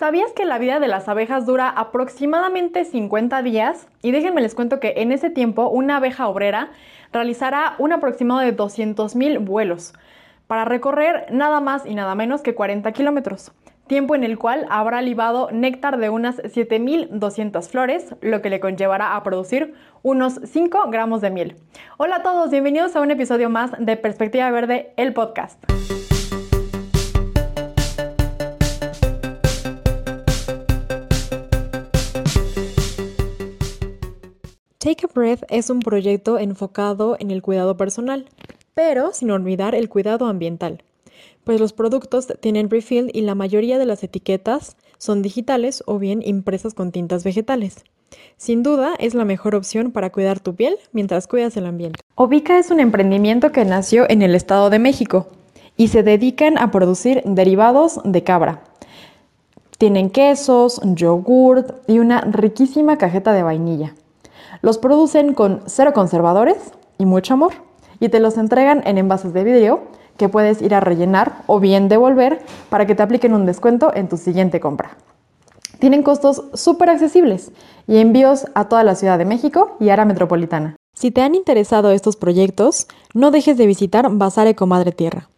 [0.00, 3.86] ¿Sabías que la vida de las abejas dura aproximadamente 50 días?
[4.00, 6.70] Y déjenme les cuento que en ese tiempo una abeja obrera
[7.12, 9.92] realizará un aproximado de 200.000 vuelos
[10.46, 13.52] para recorrer nada más y nada menos que 40 kilómetros,
[13.88, 19.16] tiempo en el cual habrá libado néctar de unas 7.200 flores, lo que le conllevará
[19.16, 21.56] a producir unos 5 gramos de miel.
[21.98, 25.62] Hola a todos, bienvenidos a un episodio más de Perspectiva Verde, el podcast.
[34.82, 38.24] Take a Breath es un proyecto enfocado en el cuidado personal,
[38.72, 40.82] pero sin olvidar el cuidado ambiental,
[41.44, 46.22] pues los productos tienen refill y la mayoría de las etiquetas son digitales o bien
[46.24, 47.84] impresas con tintas vegetales.
[48.38, 52.00] Sin duda es la mejor opción para cuidar tu piel mientras cuidas el ambiente.
[52.14, 55.26] Obica es un emprendimiento que nació en el Estado de México
[55.76, 58.62] y se dedican a producir derivados de cabra.
[59.76, 63.94] Tienen quesos, yogurt y una riquísima cajeta de vainilla.
[64.62, 66.56] Los producen con cero conservadores
[66.98, 67.52] y mucho amor
[67.98, 69.80] y te los entregan en envases de vidrio
[70.16, 74.08] que puedes ir a rellenar o bien devolver para que te apliquen un descuento en
[74.08, 74.98] tu siguiente compra.
[75.78, 77.52] Tienen costos súper accesibles
[77.86, 80.76] y envíos a toda la Ciudad de México y área metropolitana.
[80.94, 85.30] Si te han interesado estos proyectos, no dejes de visitar Bazar Ecomadre Tierra,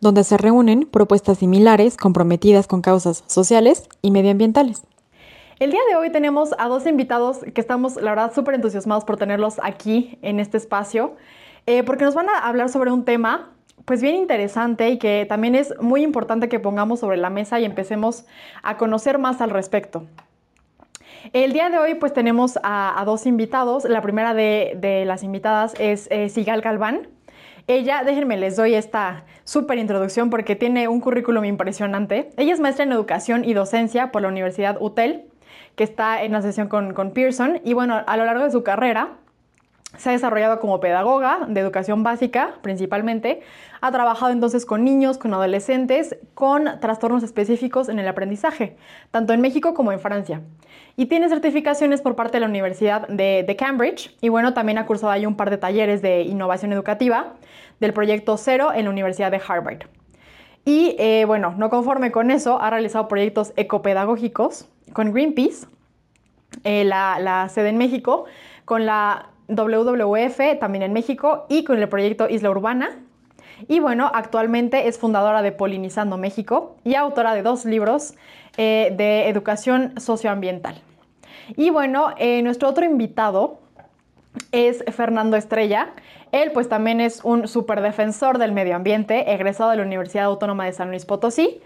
[0.00, 4.82] donde se reúnen propuestas similares comprometidas con causas sociales y medioambientales.
[5.58, 9.16] El día de hoy tenemos a dos invitados que estamos, la verdad, súper entusiasmados por
[9.16, 11.16] tenerlos aquí en este espacio,
[11.66, 13.50] eh, porque nos van a hablar sobre un tema
[13.84, 17.64] pues bien interesante y que también es muy importante que pongamos sobre la mesa y
[17.64, 18.24] empecemos
[18.62, 20.04] a conocer más al respecto.
[21.32, 23.84] El día de hoy pues tenemos a, dos invitados.
[23.84, 27.08] La primera de, las invitadas es eh, Sigal Galván.
[27.66, 32.30] Ella, déjenme, les doy esta súper introducción porque tiene un currículum impresionante.
[32.36, 35.24] Ella es maestra en educación y docencia por la Universidad UTEL
[35.78, 37.60] que está en asociación con, con Pearson.
[37.64, 39.12] Y bueno, a lo largo de su carrera,
[39.96, 43.40] se ha desarrollado como pedagoga de educación básica principalmente.
[43.80, 48.76] Ha trabajado entonces con niños, con adolescentes, con trastornos específicos en el aprendizaje,
[49.12, 50.42] tanto en México como en Francia.
[50.96, 54.14] Y tiene certificaciones por parte de la Universidad de, Cambridge.
[54.20, 57.34] Y bueno, también ha cursado ahí un par de talleres de innovación educativa
[57.78, 59.84] del proyecto Cero en la Universidad de Harvard.
[60.64, 65.66] Y eh, bueno, no conforme con eso, ha realizado proyectos ecopedagógicos con Greenpeace,
[66.64, 68.24] eh, la, sede en México,
[68.64, 72.98] con la WWF también en México y con el proyecto Isla Urbana.
[73.66, 78.14] Y bueno, actualmente es fundadora de Polinizando México y autora de dos libros
[78.56, 80.80] eh, de educación socioambiental.
[81.56, 83.58] Y bueno, eh, nuestro otro invitado
[84.52, 85.90] es Fernando Estrella.
[86.30, 90.72] Él pues también es un superdefensor del medio ambiente, egresado de la Universidad Autónoma de
[90.72, 91.60] San Luis Potosí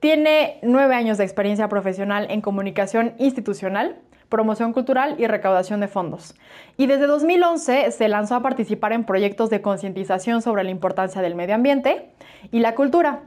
[0.00, 3.96] tiene nueve años de experiencia profesional en comunicación institucional,
[4.28, 6.34] promoción cultural y recaudación de fondos.
[6.76, 11.34] Y desde 2011 se lanzó a participar en proyectos de concientización sobre la importancia del
[11.34, 12.10] medio ambiente
[12.52, 13.22] y la cultura,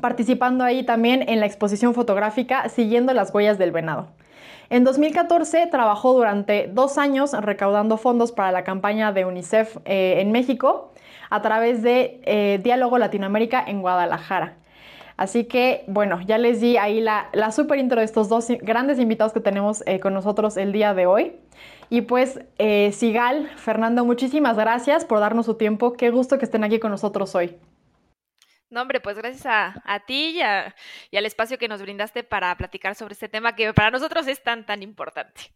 [0.00, 4.08] participando ahí también en la exposición fotográfica Siguiendo las huellas del venado.
[4.70, 10.30] En 2014 trabajó durante dos años recaudando fondos para la campaña de UNICEF eh, en
[10.30, 10.92] México
[11.30, 14.56] a través de eh, Diálogo Latinoamérica en Guadalajara.
[15.18, 19.00] Así que, bueno, ya les di ahí la, la super intro de estos dos grandes
[19.00, 21.32] invitados que tenemos eh, con nosotros el día de hoy.
[21.90, 25.94] Y pues, eh, Sigal, Fernando, muchísimas gracias por darnos su tiempo.
[25.94, 27.58] Qué gusto que estén aquí con nosotros hoy.
[28.70, 30.40] No, hombre, pues gracias a, ti y,
[31.10, 34.40] y, al espacio que nos brindaste para platicar sobre este tema que para nosotros es
[34.40, 35.50] tan, tan importante.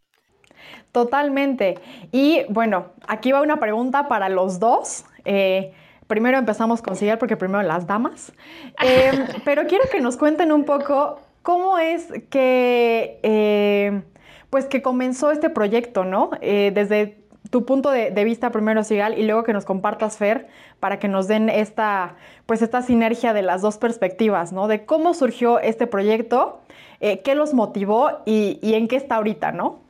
[0.91, 1.79] Totalmente.
[2.11, 5.05] Y bueno, aquí va una pregunta para los dos.
[5.25, 5.73] Eh,
[6.07, 8.33] primero empezamos con Sigal porque primero las damas.
[8.81, 14.03] Em, pero quiero que nos cuenten un poco cómo es que, eh,
[14.51, 16.31] pues que comenzó este proyecto, ¿no?
[16.41, 17.19] Eh, desde
[17.51, 20.49] tu punto de, vista primero, Sigal, y luego que nos compartas, Fer,
[20.81, 24.69] para que nos den esta, pues esta sinergia de las dos perspectivas, ¿no?
[24.69, 26.63] De cómo surgió este proyecto,
[27.01, 29.83] eh, qué los motivó y, y en qué está ahorita, ¿no?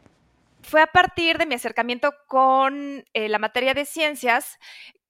[0.62, 4.58] Fue a partir de mi acercamiento con la materia de ciencias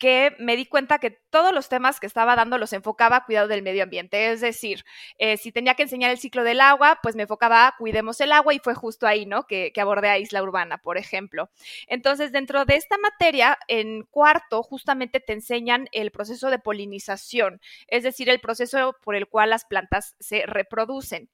[0.02, 3.46] que me di cuenta que todos los temas que estaba dando los enfocaba a cuidado
[3.46, 4.32] del medio ambiente.
[4.32, 4.84] Es decir,
[5.16, 8.32] eh, si tenía que enseñar el ciclo del agua, pues me enfocaba a cuidemos el
[8.32, 9.46] agua y fue justo ahí, ¿no?
[9.46, 11.50] Que, que abordé a Isla Urbana, por ejemplo.
[11.86, 18.02] Entonces, dentro de esta materia, en cuarto, justamente te enseñan el proceso de polinización, es
[18.02, 21.28] decir, el proceso por el cual las plantas se reproducen.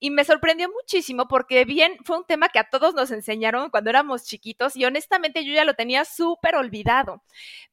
[0.00, 3.90] Y me sorprendió muchísimo porque bien fue un tema que a todos nos enseñaron cuando
[3.90, 7.22] éramos chiquitos y honestamente yo ya lo tenía súper olvidado.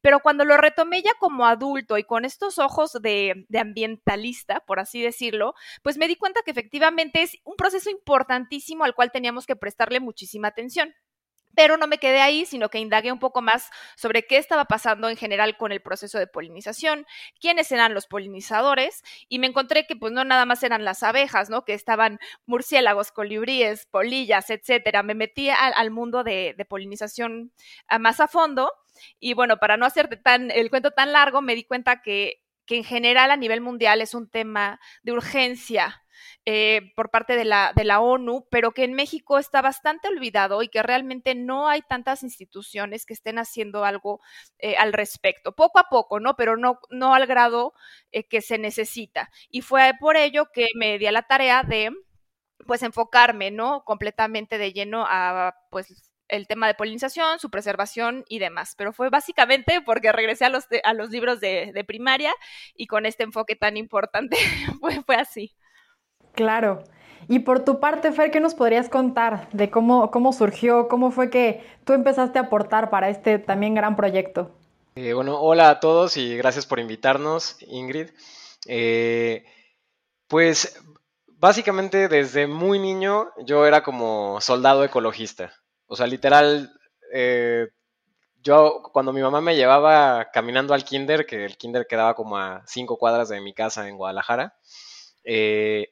[0.01, 4.79] Pero cuando lo retomé ya como adulto y con estos ojos de, de ambientalista, por
[4.79, 5.53] así decirlo,
[5.83, 9.99] pues me di cuenta que efectivamente es un proceso importantísimo al cual teníamos que prestarle
[9.99, 10.93] muchísima atención.
[11.55, 15.09] Pero no me quedé ahí, sino que indagué un poco más sobre qué estaba pasando
[15.09, 17.05] en general con el proceso de polinización,
[17.39, 21.49] quiénes eran los polinizadores, y me encontré que pues no nada más eran las abejas,
[21.49, 21.65] ¿no?
[21.65, 25.03] Que estaban murciélagos, colibríes, polillas, etcétera.
[25.03, 27.51] Me metí al, mundo de, polinización
[27.99, 28.71] más a fondo,
[29.19, 32.77] y bueno, para no hacerte tan, el cuento tan largo, me di cuenta que, que
[32.77, 36.01] en general a nivel mundial es un tema de urgencia
[36.45, 40.63] eh, por parte de la, de la ONU, pero que en México está bastante olvidado
[40.63, 44.21] y que realmente no hay tantas instituciones que estén haciendo algo
[44.57, 45.53] eh, al respecto.
[45.55, 46.35] Poco a poco, ¿no?
[46.35, 47.73] Pero no, no al grado
[48.11, 49.29] eh, que se necesita.
[49.49, 51.91] Y fue por ello que me di a la tarea de
[52.67, 53.83] pues enfocarme, ¿no?
[53.85, 58.73] Completamente de lleno a pues el tema de polinización, su preservación y demás.
[58.77, 62.33] Pero fue básicamente porque regresé a los, a los libros de, de, primaria
[62.75, 64.37] y con este enfoque tan importante
[64.79, 65.53] fue, fue así.
[66.33, 66.83] Claro.
[67.27, 71.29] Y por tu parte, Fer, ¿qué nos podrías contar de cómo, cómo surgió, cómo fue
[71.29, 74.51] que tú empezaste a aportar para este también gran proyecto?
[74.95, 78.09] Eh, bueno, hola a todos y gracias por invitarnos, Ingrid.
[78.67, 79.45] Eh,
[80.27, 80.81] pues
[81.27, 85.53] básicamente desde muy niño yo era como soldado ecologista.
[85.91, 86.71] O sea, literal,
[87.11, 87.67] eh,
[88.41, 92.63] yo cuando mi mamá me llevaba caminando al kinder, que el kinder quedaba como a
[92.65, 94.55] cinco cuadras de mi casa en Guadalajara,
[95.25, 95.89] eh,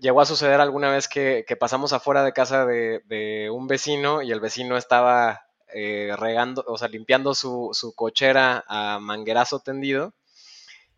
[0.00, 4.40] llegó a suceder alguna vez que, pasamos afuera de casa de, un vecino y el
[4.40, 10.12] vecino estaba eh, regando, o sea, limpiando su, cochera a manguerazo tendido.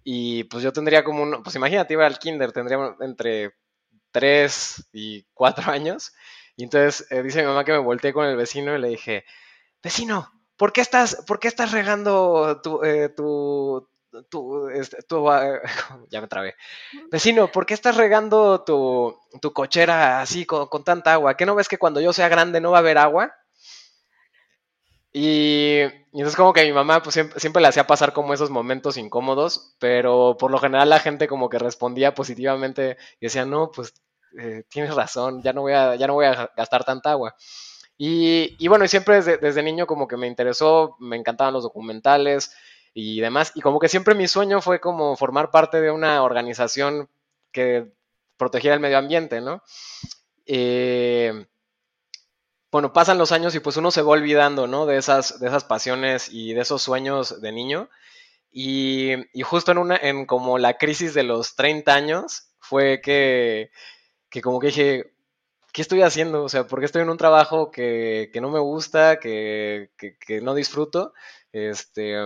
[0.04, 3.52] Y pues yo tendría como un, pues imagínate, iba al kinder, tendría entre
[4.10, 6.12] 3 y 4 años.
[6.58, 9.24] Y entonces eh, dice mi mamá que me volteé con el vecino y le dije,
[9.80, 13.88] vecino, ¿por qué estás, por qué estás regando tu, eh, tu,
[14.28, 14.98] tu, este,
[16.10, 16.56] ya me trabé.
[17.12, 21.36] Vecino, ¿por qué estás regando tu, cochera así con, tanta agua?
[21.36, 23.32] ¿Qué no ves que cuando yo sea grande no va a haber agua?
[25.12, 25.78] Y,
[26.12, 30.36] entonces como que mi mamá pues, siempre, le hacía pasar como esos momentos incómodos, pero
[30.36, 33.94] por lo general la gente como que respondía positivamente y decía, no, pues
[34.38, 37.34] eh, tienes razón, ya no, voy a, ya no voy a gastar tanta agua.
[38.00, 42.52] Y, bueno, y siempre desde, desde, niño como que me interesó, me encantaban los documentales,
[43.00, 43.52] y demás.
[43.54, 47.08] Y como que siempre mi sueño fue como formar parte de una organización
[47.52, 47.92] que
[48.36, 49.62] protegiera el medio ambiente, ¿no?
[50.46, 51.46] Eh,
[52.72, 54.84] bueno, pasan los años y pues uno se va olvidando, ¿no?
[54.84, 57.88] De esas, de esas pasiones y de esos sueños de niño.
[58.50, 59.14] Y,
[59.44, 63.70] justo en una, en como la crisis de los 30 años, fue que,
[64.30, 65.12] que como que dije,
[65.72, 66.44] ¿qué estoy haciendo?
[66.44, 70.54] O sea, porque estoy en un trabajo que, que no me gusta, que, que, no
[70.54, 71.12] disfruto.
[71.52, 72.16] Este,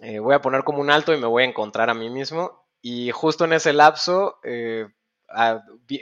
[0.00, 2.64] eh, voy a poner como un alto y me voy a encontrar a mí mismo.
[2.80, 4.86] Y justo en ese lapso eh,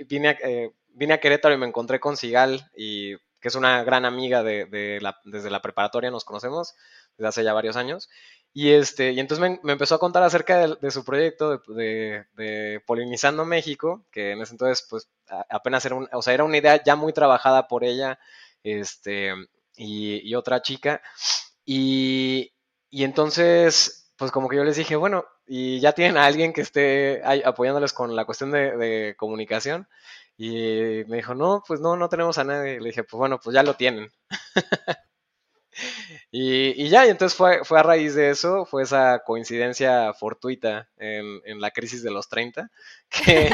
[0.08, 3.82] vine, a, eh, vine, a, Querétaro y me encontré con Sigal, y, que es una
[3.84, 6.74] gran amiga de, la, desde la preparatoria, nos conocemos
[7.16, 8.08] desde hace ya varios años.
[8.54, 14.04] Y, este, y entonces me, empezó a contar acerca de, su proyecto de, Polinizando México,
[14.10, 15.08] que en ese entonces pues
[15.48, 18.18] apenas era, un, o sea, era una idea ya muy trabajada por ella
[18.62, 19.32] este,
[19.76, 21.00] y, y otra chica.
[21.64, 22.52] Y,
[22.90, 26.60] y entonces, pues como que yo les dije, bueno, y ya tienen a alguien que
[26.60, 29.88] esté apoyándoles con la cuestión de, comunicación.
[30.36, 32.80] Y me dijo, no, pues no, no tenemos a nadie.
[32.80, 34.10] Le dije, pues bueno, pues ya lo tienen.
[36.30, 41.60] y, ya, y entonces fue, fue a raíz de eso, fue esa coincidencia fortuita en,
[41.60, 42.70] la crisis de los 30,
[43.08, 43.50] que,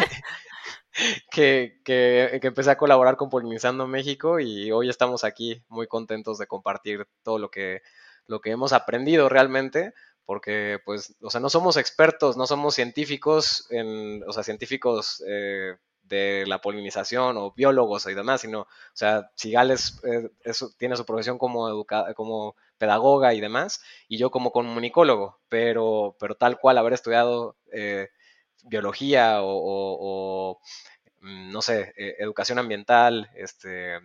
[1.31, 6.47] que, que, empecé a colaborar con Polinizando México y hoy estamos aquí muy contentos de
[6.47, 7.83] compartir todo lo que
[8.29, 9.95] lo que hemos aprendido realmente,
[10.25, 15.75] porque pues, o sea, no somos expertos, no somos científicos, en, o sea, científicos eh,
[16.09, 20.31] de la polinización o biólogos y demás, sino, o sea, Sigales eh,
[20.79, 21.85] tiene su profesión como,
[22.15, 28.09] como pedagoga y demás, y yo como comunicólogo, pero, pero tal cual haber estudiado eh,
[28.65, 30.61] biología o,
[31.21, 33.99] mm, no sé, educación ambiental, este,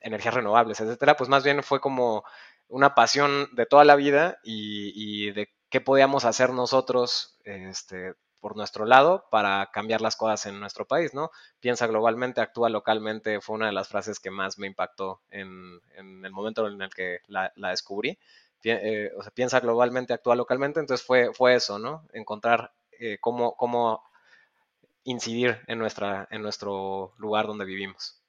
[0.00, 2.24] energías renovables, etcétera, pues más bien fue como
[2.68, 8.84] una pasión de toda la vida y, de qué podíamos hacer nosotros este, por nuestro
[8.84, 11.30] lado para cambiar las cosas en nuestro país, ¿no?
[11.60, 16.30] Piensa globalmente, actúa localmente, fue una de las frases que más me impactó en, el
[16.32, 18.18] momento en el que la, descubrí.
[18.64, 22.04] Eh, piensa globalmente, actúa localmente, entonces fue, fue eso, ¿no?
[22.12, 24.02] Encontrar eh, cómo,
[25.04, 28.20] incidir en, nuestra, en nuestro lugar donde vivimos.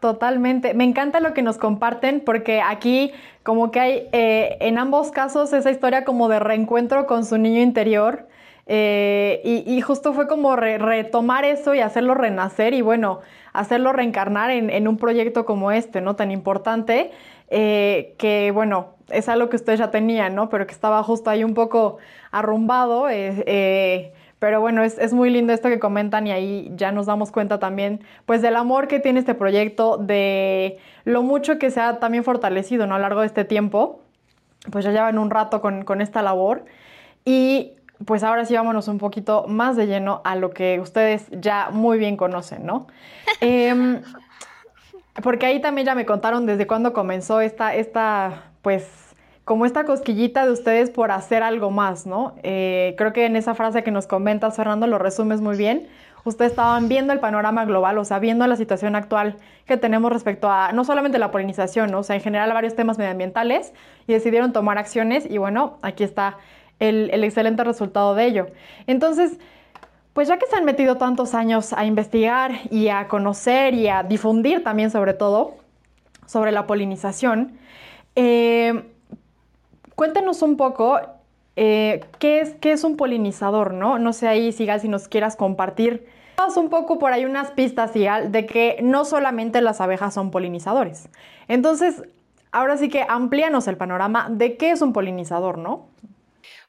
[0.00, 0.74] Totalmente.
[0.74, 5.52] Me encanta lo que nos comparten porque aquí como que hay eh, en ambos casos
[5.52, 8.28] esa historia como de reencuentro con su niño interior
[8.68, 13.20] eh, y, justo fue como retomar eso y hacerlo renacer y bueno,
[13.52, 16.16] hacerlo reencarnar en, un proyecto como este, ¿no?
[16.16, 17.12] Tan importante,
[17.48, 20.48] eh, que bueno, es algo que ustedes ya tenían, ¿no?
[20.48, 21.98] Pero que estaba justo ahí un poco
[22.32, 23.08] arrumbado.
[23.08, 27.58] Eh, pero bueno, es, muy lindo esto que comentan y ahí ya nos damos cuenta
[27.58, 32.24] también, pues del amor que tiene este proyecto, de lo mucho que se ha también
[32.24, 32.96] fortalecido, ¿no?
[32.96, 34.00] A lo largo de este tiempo.
[34.72, 36.64] Pues ya llevan un rato con, con esta labor.
[37.24, 41.70] Y pues ahora sí vámonos un poquito más de lleno a lo que ustedes ya
[41.70, 42.86] muy bien conocen, ¿no?
[43.40, 44.02] Em,
[45.22, 48.86] porque ahí también ya me contaron desde cuándo comenzó esta, esta, pues,
[49.44, 52.34] como esta cosquillita de ustedes por hacer algo más, ¿no?
[52.42, 55.88] Eh, creo que en esa frase que nos comentas, Fernando, lo resumes muy bien.
[56.24, 60.50] Ustedes estaban viendo el panorama global, o sea, viendo la situación actual que tenemos respecto
[60.50, 62.00] a no solamente la polinización, ¿no?
[62.00, 63.72] o sea, en general varios temas medioambientales
[64.08, 66.38] y decidieron tomar acciones y bueno, aquí está
[66.78, 68.46] el, excelente resultado de ello.
[68.86, 69.38] Entonces,
[70.12, 74.02] pues ya que se han metido tantos años a investigar y a conocer y a
[74.02, 75.56] difundir también sobre todo
[76.26, 77.58] sobre la polinización,
[78.14, 78.84] eh,
[79.94, 80.98] cuéntenos un poco
[81.56, 83.98] eh, ¿qué, es, qué es un polinizador, ¿no?
[83.98, 86.06] No sé ahí, Sigal, si nos quieras compartir.
[86.54, 91.08] Un poco por ahí unas pistas, Sigal, de que no solamente las abejas son polinizadores.
[91.48, 92.02] Entonces,
[92.52, 95.86] ahora sí que amplíanos el panorama de qué es un polinizador, ¿no?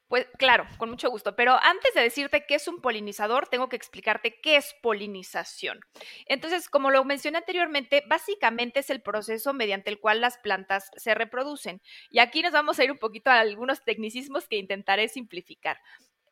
[0.08, 1.36] Pues claro, con mucho gusto.
[1.36, 5.80] Pero antes de decirte qué es un polinizador, tengo que explicarte qué es polinización.
[6.26, 11.14] Entonces, como lo mencioné anteriormente, básicamente es el proceso mediante el cual las plantas se
[11.14, 11.82] reproducen.
[12.10, 15.78] Y aquí nos vamos a ir un poquito a algunos tecnicismos que intentaré simplificar.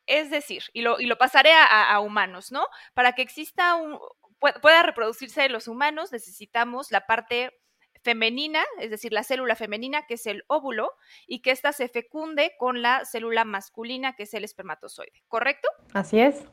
[0.07, 2.65] Es decir, y lo, y lo pasaré a, humanos, ¿no?
[2.95, 3.99] Para que exista un,
[4.39, 7.51] pueda reproducirse los humanos, necesitamos la parte
[8.07, 10.93] femenina, es decir, la célula femenina, que es el óvulo,
[11.27, 15.67] y que ésta se fecunde con la célula masculina, que es el espermatozoide, ¿correcto?
[15.93, 16.45] Así es.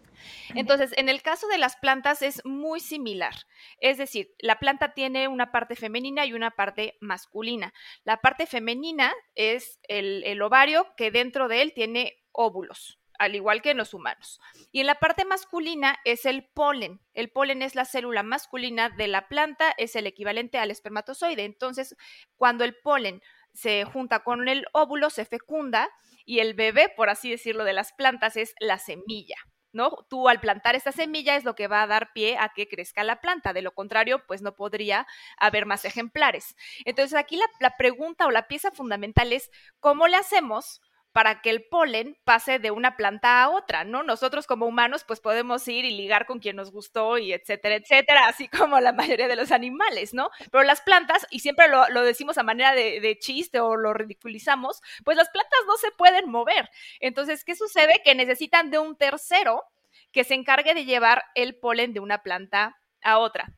[0.56, 3.34] Entonces, en el caso de las plantas es muy similar.
[3.78, 7.73] Es decir, la planta tiene una parte femenina y una parte masculina.
[8.02, 13.62] La parte femenina es el, el ovario que dentro de él tiene óvulos al igual
[13.62, 14.40] que en los humanos.
[14.71, 17.00] Y en la parte masculina es el polen.
[17.12, 21.45] El polen es la célula masculina de la planta, es el equivalente al espermatozoide.
[21.45, 21.97] Entonces,
[22.37, 25.88] cuando el polen se junta con el óvulo, se fecunda
[26.25, 29.37] y el bebé, por así decirlo, de las plantas es la semilla.
[29.73, 29.90] ¿No?
[30.09, 33.02] Tú al plantar esta semilla es lo que va a dar pie a que crezca
[33.02, 35.04] la planta, de lo contrario, pues no podría
[35.37, 36.54] haber más ejemplares.
[36.85, 39.50] Entonces aquí la, la pregunta o la pieza fundamental es,
[39.81, 40.81] ¿cómo le hacemos
[41.14, 44.02] para que el polen pase de una planta a otra, ¿no?
[44.02, 48.26] Nosotros como humanos pues podemos ir y ligar con quien nos gustó y etcétera, etcétera,
[48.26, 50.30] así como la mayoría de los animales, ¿no?
[50.50, 54.83] Pero las plantas, y siempre lo, decimos a manera de, de, chiste o lo ridiculizamos,
[55.04, 56.68] pues las plantas no se pueden mover.
[56.99, 58.02] Entonces, ¿qué sucede?
[58.04, 59.62] Que necesitan de un tercero
[60.11, 63.54] que se encargue de llevar el polen de una planta a otra.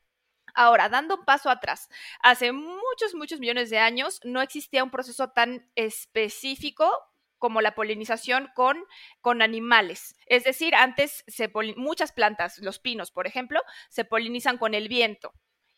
[0.53, 1.89] Ahora, dando un paso atrás,
[2.21, 6.91] hace muchos, muchos millones de años no existía un proceso tan específico
[7.37, 8.77] como la polinización con,
[9.21, 10.15] con animales.
[10.25, 15.33] Es decir, antes se muchas plantas, los pinos, por ejemplo, se polinizan con el viento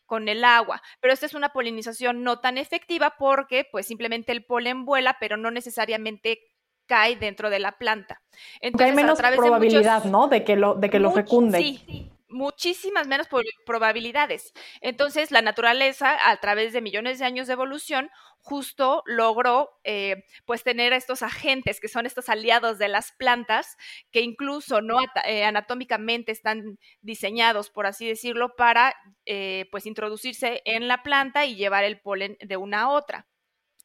[0.06, 4.44] con el agua, pero esta es una polinización no tan efectiva porque pues simplemente el
[4.44, 6.40] polen vuela, pero no necesariamente
[6.86, 8.20] cae dentro de la planta.
[8.60, 10.26] Entonces, hay menos probabilidad, ¿no?
[10.26, 11.58] De que lo, de que lo fecunde.
[11.58, 13.28] Sí, muchísimas menos
[13.66, 14.52] probabilidades.
[14.80, 18.10] Entonces, la naturaleza, a través de millones de años de evolución,
[18.42, 23.76] justo logró eh, pues tener estos agentes que son estos aliados de las plantas
[24.10, 28.94] que incluso no eh, anatómicamente están diseñados por así decirlo para
[29.26, 33.28] eh, pues introducirse en la planta y llevar el polen de una a otra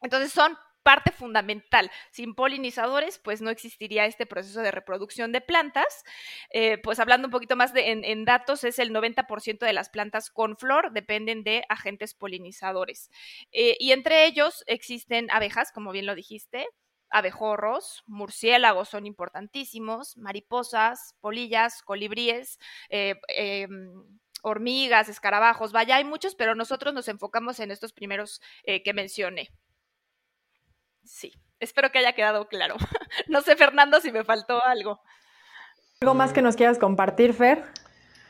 [0.02, 1.90] entonces son parte fundamental.
[2.12, 6.04] Sin polinizadores, pues no existiría este proceso de reproducción de plantas.
[6.52, 10.58] Eh, pues hablando un poquito más en, datos, es el 90% de las plantas con
[10.58, 13.10] flor dependen de agentes polinizadores.
[13.52, 16.68] Eh, y entre ellos existen abejas, como bien lo dijiste,
[17.10, 23.92] abejorros, murciélagos son importantísimos, mariposas, polillas, colibríes, eh, em,
[24.44, 29.50] hormigas, escarabajos, vaya, hay muchos, pero nosotros nos enfocamos en estos primeros que mencioné.
[31.06, 32.76] Sí, espero que haya quedado claro.
[33.28, 35.02] no sé, Fernando, si me faltó algo.
[36.02, 37.64] ¿Algo más que nos quieras compartir, Fer?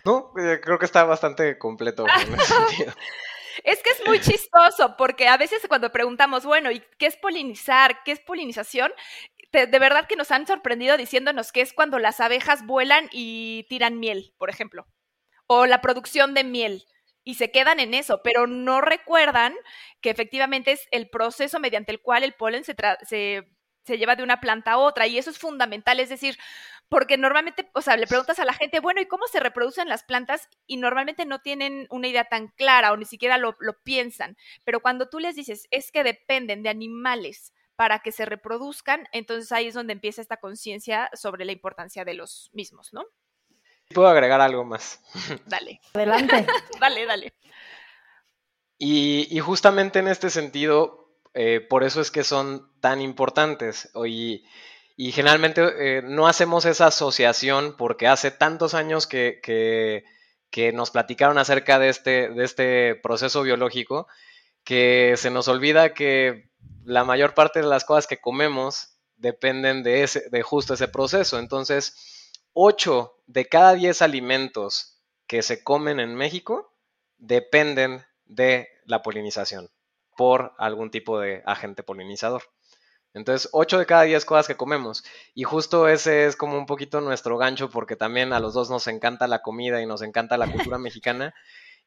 [0.03, 2.94] No, eh, creo que está bastante completo en ese sentido.
[3.63, 8.03] Es que es muy chistoso, porque a veces cuando preguntamos, bueno, ¿y qué es polinizar?
[8.03, 8.91] ¿Qué es polinización?
[9.51, 14.00] de verdad que nos han sorprendido diciéndonos que es cuando las abejas vuelan y tiran
[14.00, 14.86] miel, por ejemplo,
[15.48, 16.84] o la producción de miel.
[17.25, 19.53] Y se quedan en eso, pero no recuerdan
[20.00, 24.39] que efectivamente es el proceso mediante el cual el polen se, se, lleva de una
[24.39, 26.38] planta a otra y eso es fundamental, es decir,
[26.88, 30.03] porque normalmente, o sea, le preguntas a la gente, bueno, ¿y cómo se reproducen las
[30.03, 30.48] plantas?
[30.67, 34.79] Y normalmente no tienen una idea tan clara o ni siquiera lo, lo piensan, pero
[34.79, 39.67] cuando tú les dices, es que dependen de animales para que se reproduzcan, entonces ahí
[39.67, 43.03] es donde empieza esta conciencia sobre la importancia de los mismos, ¿no?
[43.94, 45.00] Puedo agregar algo más.
[45.46, 45.80] Dale.
[45.94, 46.46] Adelante.
[46.80, 47.34] dale, dale.
[48.77, 53.89] Y, y, justamente en este sentido, eh, por eso es que son tan importantes.
[54.06, 54.44] Y,
[54.98, 60.04] y generalmente eh, no hacemos esa asociación porque hace tantos años que, que,
[60.50, 64.08] que, nos platicaron acerca de este, de este proceso biológico
[64.65, 66.50] que se nos olvida que
[66.84, 71.39] la mayor parte de las cosas que comemos dependen de, ese, de justo ese proceso.
[71.39, 72.14] Entonces,
[72.55, 76.74] 8 de cada 10 alimentos que se comen en México
[77.17, 79.69] dependen de la polinización
[80.15, 82.43] por algún tipo de agente polinizador.
[83.13, 85.03] Entonces, 8 de cada 10 cosas que comemos.
[85.33, 88.88] Y justo ese es como un poquito nuestro gancho porque también a los dos nos
[88.88, 91.35] encanta la comida y nos encanta la cultura mexicana.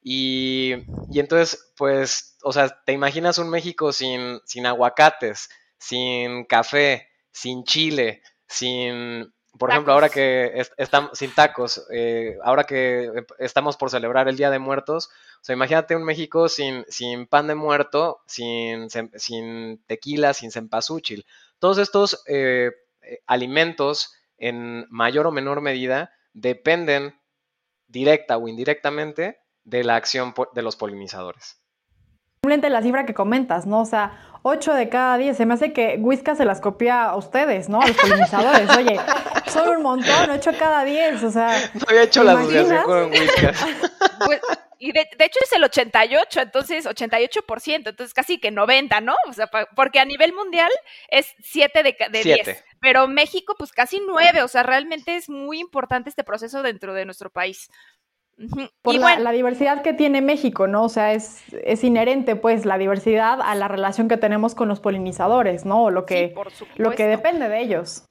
[0.02, 0.74] Y,
[1.10, 5.48] y, entonces, pues, o sea, te imaginas un México sin, sin aguacates,
[5.78, 13.24] sin café, sin chile, sin, por ejemplo, ahora que estamos sin tacos, eh, ahora que
[13.38, 15.10] estamos por celebrar el Día de Muertos,
[15.40, 16.84] o sea, imagínate un México sin,
[17.28, 21.26] pan de muerto, sin, sin tequila, sin cempasúchil.
[21.58, 22.70] Todos estos eh,
[23.02, 27.18] eh, alimentos, en mayor o menor medida, dependen
[27.88, 31.60] directa o indirectamente de la acción de los polinizadores.
[32.40, 33.80] Simplemente la cifra que comentas, ¿no?
[33.80, 35.36] O sea, 8 de cada 10.
[35.36, 37.80] Se me hace que Whiskas se las copia a ustedes, ¿no?
[37.80, 38.70] A los polinizadores.
[38.76, 39.00] Oye,
[39.48, 41.24] son un montón, 8 cada 10.
[41.24, 41.58] O sea.
[41.74, 43.66] No había hecho la asociación con Whiskas.
[44.24, 44.40] Pues,
[44.80, 49.14] y de, de, hecho es el 88, entonces 88%, entonces casi que 90, ¿no?
[49.28, 50.70] O sea, porque a nivel mundial
[51.08, 52.64] es 7 de, de 10.
[52.80, 54.42] Pero México, pues casi 9.
[54.42, 57.70] O sea, realmente es muy importante este proceso dentro de nuestro país.
[58.82, 60.84] Por la, la, diversidad que tiene México, ¿no?
[60.84, 64.78] O sea, es, es, inherente, pues, la diversidad a la relación que tenemos con los
[64.78, 65.84] polinizadores, ¿no?
[65.84, 68.04] O lo que, sí, lo que depende de ellos.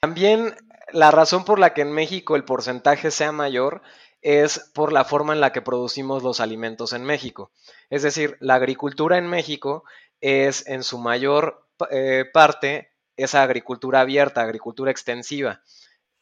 [0.00, 0.54] También
[0.92, 3.82] la razón por la que en México el porcentaje sea mayor
[4.22, 7.50] es por la forma en la que producimos los alimentos en México.
[7.90, 9.84] Es decir, la agricultura en México
[10.20, 15.60] es en su mayor eh, parte esa agricultura abierta, agricultura extensiva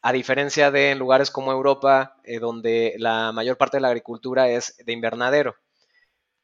[0.05, 4.47] a diferencia de en lugares como Europa, eh, donde la mayor parte de la agricultura
[4.49, 5.55] es de invernadero.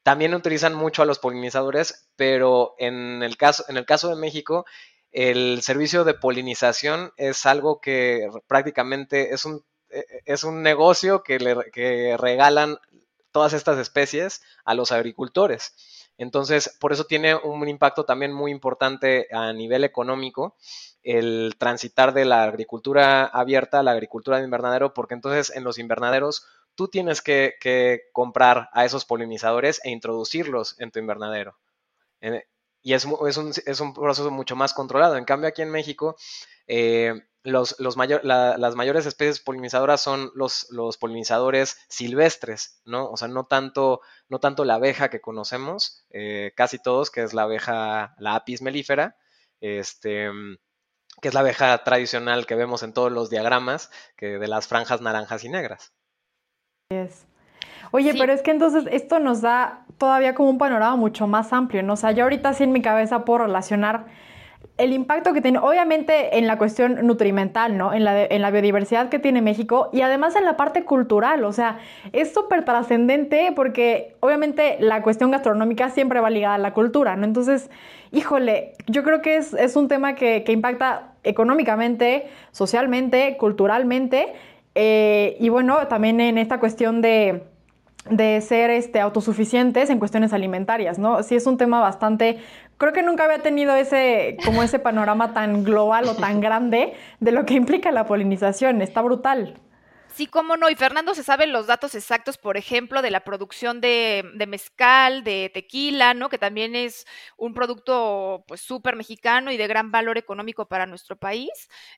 [0.02, 4.66] También utilizan mucho a los polinizadores, pero en el caso, en el caso de México,
[5.12, 11.38] el servicio de polinización es algo que prácticamente es un, eh, es un negocio que,
[11.38, 12.80] le, que regalan
[13.32, 15.76] todas estas especies a los agricultores.
[16.22, 20.56] Entonces, por eso tiene un impacto también muy importante a nivel económico
[21.02, 25.80] el transitar de la agricultura abierta a la agricultura de invernadero, porque entonces en los
[25.80, 27.56] invernaderos tú tienes que,
[28.14, 31.58] comprar a esos polinizadores e introducirlos en tu invernadero.
[32.82, 35.18] Y es, un, proceso mucho más controlado.
[35.18, 36.16] En cambio, aquí en México,
[36.68, 37.14] eh,
[37.44, 43.10] los, las mayores especies polinizadoras son los, los, polinizadores silvestres, ¿no?
[43.10, 47.34] O sea, no tanto, no tanto la abeja que conocemos, eh, casi todos, que es
[47.34, 49.16] la abeja, la apis melífera,
[49.60, 50.30] este,
[51.22, 55.02] que es la abeja tradicional que vemos en todos los diagramas, que de las franjas
[55.02, 55.94] naranjas y negras.
[57.92, 61.84] Oye, pero es que entonces esto nos da todavía como un panorama mucho más amplio,
[61.84, 61.94] ¿no?
[61.94, 64.06] O sea, yo ahorita sí en mi cabeza puedo relacionar
[64.78, 67.94] el impacto que tiene, obviamente en la cuestión nutrimental, ¿no?
[67.94, 71.52] En la, en la biodiversidad que tiene México y además en la parte cultural, o
[71.52, 71.80] sea,
[72.14, 77.26] es súper trascendente porque obviamente la cuestión gastronómica siempre va ligada a la cultura, ¿no?
[77.26, 77.70] Entonces,
[78.12, 84.34] híjole, yo creo que es, es un tema que, que, impacta económicamente, socialmente, culturalmente
[84.74, 87.44] eh, y bueno, también en esta cuestión de
[88.10, 91.22] de ser este, autosuficientes en cuestiones alimentarias, ¿no?
[91.24, 92.40] Sí es un tema bastante
[92.82, 97.32] creo que nunca había tenido ese, como ese panorama tan global o tan grande de
[97.32, 98.82] lo que implica la polinización.
[98.82, 99.54] Está brutal.
[100.22, 100.70] Sí, cómo no.
[100.70, 105.50] Y Fernando se sabe los datos exactos, por ejemplo, de la producción de, mezcal, de
[105.52, 106.30] tequila, ¿no?
[106.30, 107.08] Que también es
[107.38, 111.50] un producto, pues, súper mexicano y de gran valor económico para nuestro país.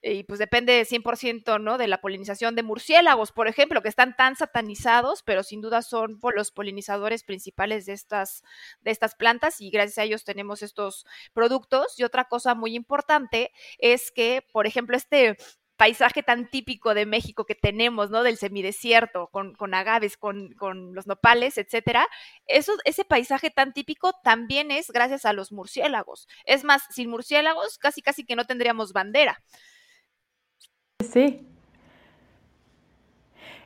[0.01, 1.77] Y pues depende 100%, ¿no?
[1.77, 6.17] De la polinización de murciélagos, por ejemplo, que están tan satanizados, pero sin duda son
[6.33, 8.41] los polinizadores principales de estas,
[8.79, 11.99] de estas plantas y gracias a ellos tenemos estos productos.
[11.99, 15.35] Y otra cosa muy importante es que, por ejemplo, este
[15.77, 18.23] paisaje tan típico de México que tenemos, ¿no?
[18.23, 22.07] Del semidesierto, con, con agaves, con, con, los nopales, etcétera.
[22.45, 26.27] Eso, ese paisaje tan típico también es gracias a los murciélagos.
[26.45, 29.41] Es más, sin murciélagos casi casi que no tendríamos bandera.
[30.99, 31.47] Sí.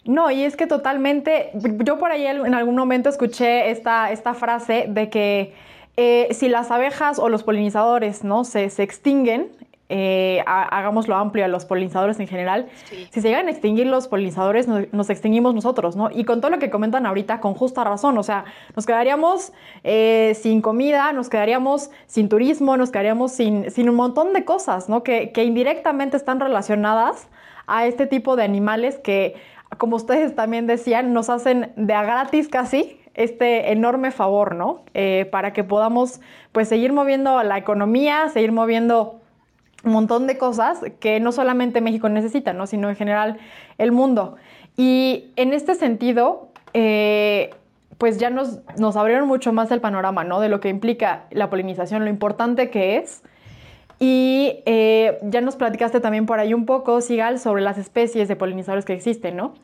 [0.05, 4.85] No, y es que totalmente, yo por ahí en algún momento escuché esta, esta frase
[4.87, 5.53] de que
[5.97, 8.45] eh, si las abejas o los polinizadores ¿no?
[8.45, 9.51] se, se extinguen,
[9.89, 12.67] eh, hagámoslo amplio a los polinizadores en general,
[13.11, 16.09] si se llegan a extinguir los polinizadores, nos, extinguimos nosotros, ¿no?
[16.11, 18.45] Y con todo lo que comentan ahorita, con justa razón, o sea,
[18.75, 24.33] nos quedaríamos eh, sin comida, nos quedaríamos sin turismo, nos quedaríamos sin, sin un montón
[24.33, 25.03] de cosas, ¿no?
[25.03, 27.29] Que, que indirectamente están relacionadas
[27.65, 29.35] a este tipo de animales que,
[29.77, 34.83] como ustedes también decían, nos hacen de a gratis casi este enorme favor, ¿no?
[34.93, 36.21] Eh, para que podamos,
[36.51, 39.19] pues, seguir moviendo la economía, seguir moviendo
[39.83, 42.67] un montón de cosas que no solamente México necesita, ¿no?
[42.67, 43.37] sino en general
[43.77, 44.35] el mundo.
[44.75, 47.51] Y en este sentido, eh,
[47.97, 50.39] pues ya nos, nos, abrieron mucho más el panorama ¿no?
[50.39, 53.23] de lo que implica la polinización, lo importante que es.
[53.99, 58.35] Y eh, ya nos platicaste también por ahí un poco, Sigal, sobre las especies de
[58.35, 59.55] polinizadores que existen, ¿no?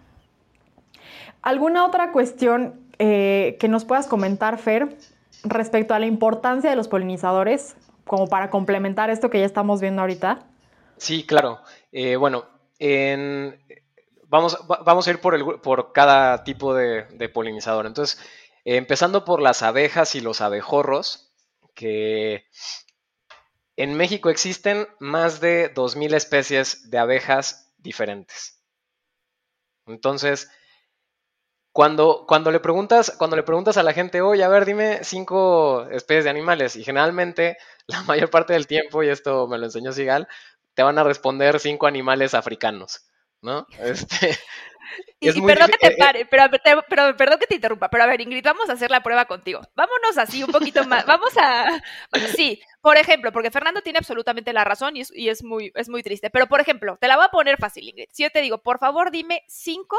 [1.44, 4.98] ¿Alguna otra cuestión eh, que nos puedas comentar, Fer,
[5.44, 7.76] respecto a la importancia de los polinizadores
[8.14, 10.46] como para complementar esto que ya estamos viendo ahorita?
[10.98, 11.60] Sí, claro.
[11.92, 12.46] Eh, bueno,
[14.28, 14.56] vamos,
[15.08, 17.88] a ir por, cada tipo de, polinizador.
[17.88, 18.24] Entonces,
[18.66, 21.34] empezando por las abejas y los abejorros,
[21.74, 22.46] que
[23.78, 28.62] en México existen más de 2.000 especies de abejas diferentes.
[29.88, 30.52] Entonces,
[31.74, 35.88] cuando, cuando, le preguntas, cuando le preguntas a la gente, oye, a ver, dime cinco
[35.90, 37.58] especies de animales, y generalmente
[37.88, 40.28] la mayor parte del tiempo, y esto me lo enseñó Sigal,
[40.76, 43.06] te van a responder cinco animales africanos,
[43.42, 43.68] ¿no?
[43.80, 44.38] Este,
[45.20, 46.44] y, perdón que te eh, pare, pero,
[46.88, 49.62] pero, perdón que te interrumpa, pero a ver, Ingrid, vamos a hacer la prueba contigo.
[49.76, 51.06] Vámonos así un poquito más.
[51.08, 51.82] Vamos a.
[52.36, 55.90] Sí, por ejemplo, porque Fernando tiene absolutamente la razón y es, y es, muy, es
[55.90, 56.30] muy triste.
[56.30, 58.10] Pero, por ejemplo, te la voy a poner fácil, Ingrid.
[58.12, 59.98] Si yo te digo, por favor, dime cinco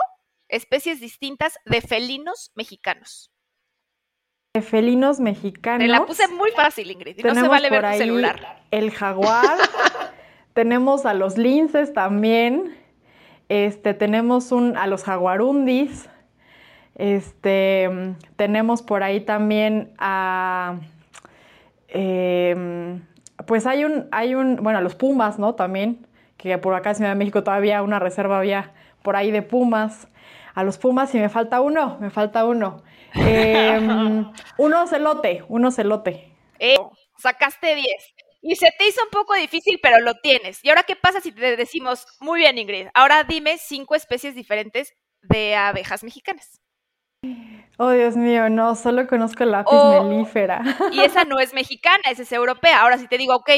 [0.54, 3.30] especies distintas de felinos mexicanos.
[4.54, 5.80] De felinos mexicanos.
[5.80, 7.18] Te la puse muy fácil, Ingrid.
[7.18, 8.62] Y no se vale ver tu celular.
[8.70, 9.58] El jaguar.
[10.52, 12.76] tenemos a los linces también.
[13.48, 16.08] Este, tenemos un, a los jaguarundis.
[16.94, 20.78] Este, tenemos por ahí también a.
[21.88, 23.02] Em,
[23.46, 25.56] pues hay un, hay un, bueno, a los pumas, ¿no?
[25.56, 29.42] También, que por acá en Ciudad de México todavía una reserva había por ahí de
[29.42, 30.08] pumas
[30.54, 32.82] a los Pumas y me falta uno, me falta uno.
[33.16, 33.78] Eh,
[34.58, 36.36] un ocelote, un ocelote.
[36.58, 36.76] Eh,
[37.16, 37.86] sacaste 10.
[38.42, 40.64] Y se te hizo un poco difícil, pero lo tienes.
[40.64, 44.92] ¿Y ahora qué pasa si te decimos, muy bien Ingrid, ahora dime cinco especies diferentes
[45.22, 46.60] de abejas mexicanas?
[47.78, 50.62] Oh, Dios mío, no, solo conozco la apis oh, melífera.
[50.92, 52.82] Y esa no es mexicana, esa es europea.
[52.82, 53.50] Ahora si te digo, ok,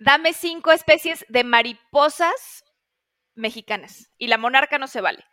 [0.00, 2.64] dame cinco especies de mariposas
[3.34, 4.10] mexicanas.
[4.18, 5.24] Y la monarca no se vale.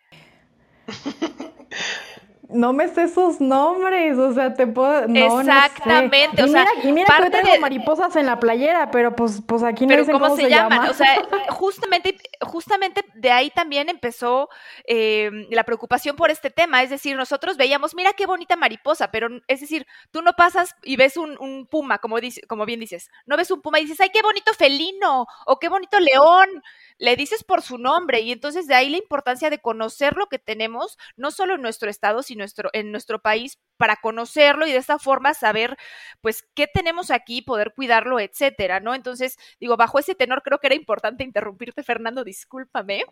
[2.50, 5.08] No me sé sus nombres, o sea, te puedo...
[5.08, 6.66] No, Exactamente, o sea...
[6.84, 10.06] Y mira que yo tengo mariposas en la playera, pero pues, pues aquí no pero
[10.06, 10.90] cómo, se, llaman.
[10.90, 11.16] O sea,
[11.50, 14.50] justamente, justamente de ahí también empezó
[14.88, 19.28] eh, la preocupación por este tema, es decir, nosotros veíamos, mira qué bonita mariposa, pero
[19.48, 23.10] es decir, tú no pasas y ves un, un puma, como, dice, como bien dices,
[23.26, 26.64] no ves un puma y dices, ay, qué bonito felino, o qué bonito león,
[26.98, 30.40] le dices por su nombre y entonces de ahí la importancia de conocer lo que
[30.40, 35.00] tenemos, no solo en nuestro estado, sino en nuestro país, para conocerlo y de esta
[35.00, 35.78] forma saber,
[36.22, 38.96] pues, qué tenemos aquí, poder cuidarlo, etcétera, ¿no?
[38.96, 43.06] Entonces, digo, bajo ese tenor creo que era importante interrumpirte, Fernando, discúlpame.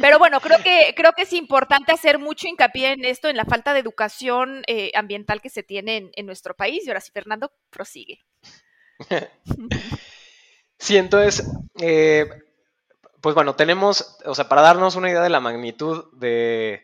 [0.00, 3.44] Pero bueno, creo que, creo que es importante hacer mucho hincapié en esto, en la
[3.44, 6.84] falta de educación eh, ambiental que se tiene en, nuestro país.
[6.84, 8.20] Y ahora sí, Fernando, prosigue.
[10.82, 11.48] Sí, entonces,
[11.80, 12.28] eh,
[13.20, 16.82] pues bueno, tenemos, o sea, para darnos una idea de la magnitud de...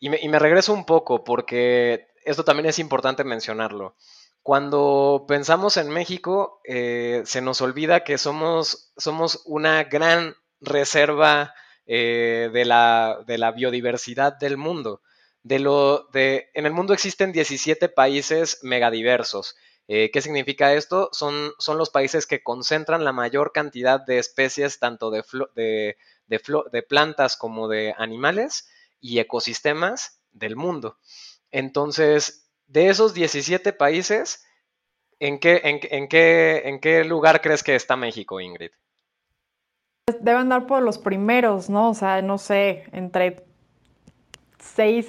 [0.00, 3.94] Y me, regreso un poco porque esto también es importante mencionarlo.
[4.48, 11.52] Cuando pensamos en México, eh, se nos olvida que somos, somos una gran reserva
[11.84, 15.02] eh, de, la, de, la, biodiversidad del mundo.
[15.42, 19.54] De lo, de, en el mundo existen 17 países megadiversos
[19.86, 21.10] eh, ¿Qué significa esto?
[21.12, 25.24] Son, son, los países que concentran la mayor cantidad de especies, tanto de,
[25.56, 28.66] de, de, plantas como de animales
[28.98, 30.96] y ecosistemas del mundo.
[31.50, 34.46] Entonces, de esos 17 países,
[35.18, 38.70] ¿en qué, en, qué, ¿en qué lugar crees que está México, Ingrid?
[40.20, 41.90] Deben dar por los primeros, ¿no?
[41.90, 43.44] O sea, no sé, entre
[44.58, 45.06] seis,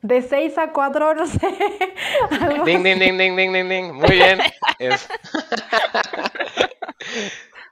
[0.00, 1.38] de seis a cuatro, no sé.
[2.64, 3.92] Ding, ding, ding, ding, ding, ding, ding.
[3.92, 4.38] Muy bien.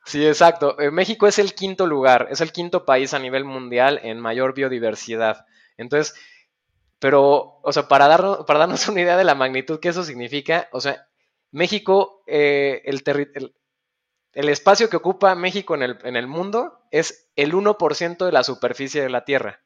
[0.07, 0.79] Sí, exacto.
[0.81, 4.55] Eh, México es el quinto lugar, es el quinto país a nivel mundial en mayor
[4.55, 5.47] biodiversidad.
[5.77, 6.15] Entonces,
[6.99, 10.69] pero, o sea, para, darnos, para darnos una idea de la magnitud que eso significa,
[10.73, 11.09] o sea,
[11.51, 13.03] México, eh, el,
[14.33, 18.43] el, espacio que ocupa México en el, en el mundo es el 1% de la
[18.43, 19.63] superficie de la Tierra.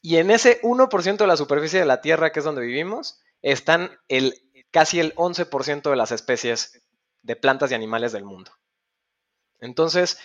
[0.00, 3.98] Y en ese 1% de la superficie de la Tierra, que es donde vivimos, están
[4.08, 4.34] el,
[4.70, 6.82] casi el 11% de las especies
[7.22, 8.52] de plantas y animales del mundo.
[9.60, 10.18] Entonces,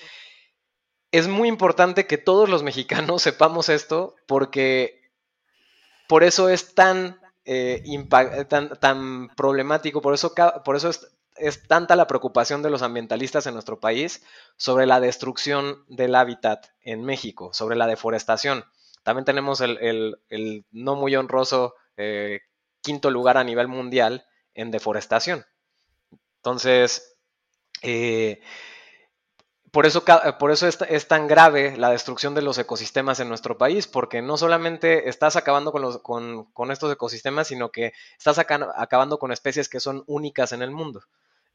[1.11, 5.02] es muy importante que todos los mexicanos sepamos esto porque
[6.07, 7.83] por eso es tan, eh,
[8.79, 13.79] tan, problemático, por eso, por eso es, tanta la preocupación de los ambientalistas en nuestro
[13.79, 14.23] país
[14.57, 18.65] sobre la destrucción del hábitat en México, sobre la deforestación.
[19.03, 20.17] También tenemos el,
[20.71, 22.41] no muy honroso eh,
[22.81, 25.45] quinto lugar a nivel mundial en deforestación.
[26.37, 27.17] Entonces,
[27.81, 28.41] eh,
[29.73, 30.03] por eso,
[30.37, 34.37] por eso es, tan grave la destrucción de los ecosistemas en nuestro país, porque no
[34.37, 40.51] solamente estás acabando con, estos ecosistemas, sino que estás acabando con especies que son únicas
[40.51, 41.01] en el mundo.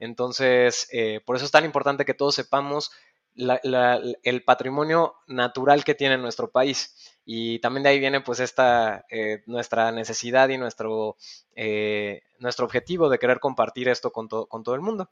[0.01, 2.91] Entonces, eh, por eso es tan importante que todos sepamos
[3.37, 6.97] el patrimonio natural que tiene nuestro país.
[7.25, 11.17] Y también de ahí viene pues esta eh, nuestra necesidad y nuestro,
[11.55, 15.09] eh, nuestro objetivo de querer compartir esto con, con todo el mundo.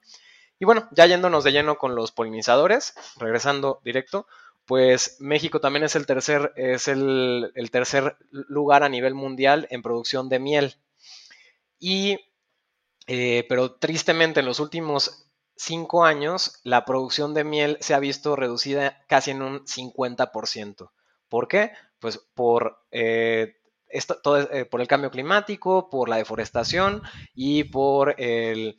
[0.59, 4.27] Y bueno, ya yéndonos de lleno con los polinizadores, regresando directo,
[4.67, 10.29] pues México también es el tercer, es el, tercer lugar a nivel mundial en producción
[10.29, 10.77] de miel.
[11.79, 12.19] Y,
[13.07, 18.35] eh, pero tristemente en los últimos cinco años, la producción de miel se ha visto
[18.35, 20.91] reducida casi en un 50%.
[21.29, 21.73] ¿Por qué?
[21.99, 23.57] Pues por, eh,
[23.89, 27.03] esto, todo, eh, por el cambio climático, por la deforestación
[27.35, 28.79] y por el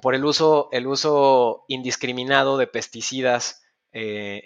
[0.00, 4.42] por el uso, el uso indiscriminado de pesticidas eh,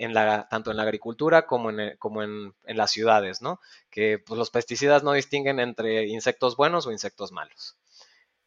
[0.50, 3.60] tanto en la agricultura como en, como en, las ciudades, ¿no?
[3.90, 7.76] Que pues, los pesticidas no distinguen entre insectos buenos o insectos malos.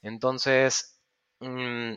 [0.02, 1.00] Entonces,
[1.40, 1.96] mm,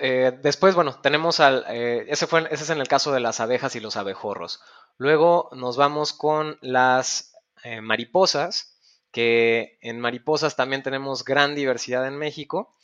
[0.00, 3.40] eh, después, bueno, tenemos al, eh, ese, fue, ese es en el caso de las
[3.40, 4.60] abejas y los abejorros.
[4.98, 7.34] Luego nos vamos con las
[7.80, 8.71] mariposas,
[9.12, 12.74] que en mariposas también tenemos gran diversidad en México.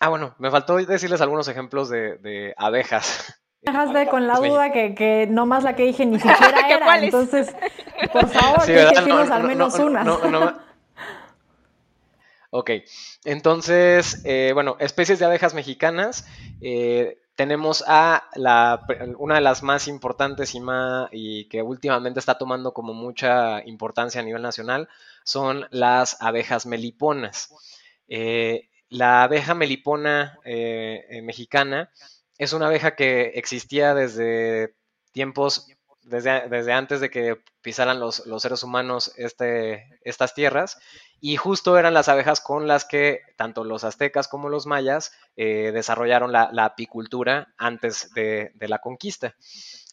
[0.00, 3.34] Ah, bueno, me faltó decirles algunos ejemplos de, abejas.
[3.62, 7.52] Dejaste con la duda que, que no más la que dije ni siquiera era, entonces,
[8.12, 10.06] por favor, sí, al menos unas.
[12.50, 12.70] ok,
[13.24, 16.28] entonces, eh, bueno, especies de abejas mexicanas.
[16.60, 18.86] Eh, tenemos a la,
[19.18, 24.22] una de las más importantes y, más, y que últimamente está tomando como mucha importancia
[24.22, 24.88] a nivel nacional,
[25.26, 27.52] son las abejas meliponas.
[28.06, 31.90] Eh, la abeja melipona eh, eh, mexicana
[32.38, 34.76] es una abeja que existía desde
[35.10, 35.66] tiempos,
[36.02, 40.78] desde, desde antes de que pisaran los, seres humanos este, estas tierras,
[41.20, 46.30] y justo eran las abejas con las que tanto los aztecas como los mayas desarrollaron
[46.30, 49.34] la, apicultura antes de, de, la conquista.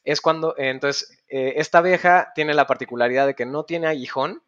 [0.04, 4.44] Es cuando, entonces, esta abeja tiene la particularidad de que no tiene aguijón,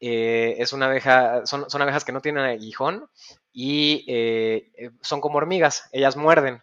[0.00, 3.08] eh, es una abeja, son, abejas que no tienen aguijón
[3.52, 6.62] y eh, eh, son como hormigas, ellas muerden.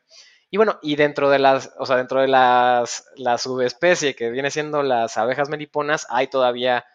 [0.52, 4.52] Y bueno, y dentro de las, o sea, dentro de las, la subespecie que viene
[4.52, 6.86] siendo las abejas meliponas, hay todavía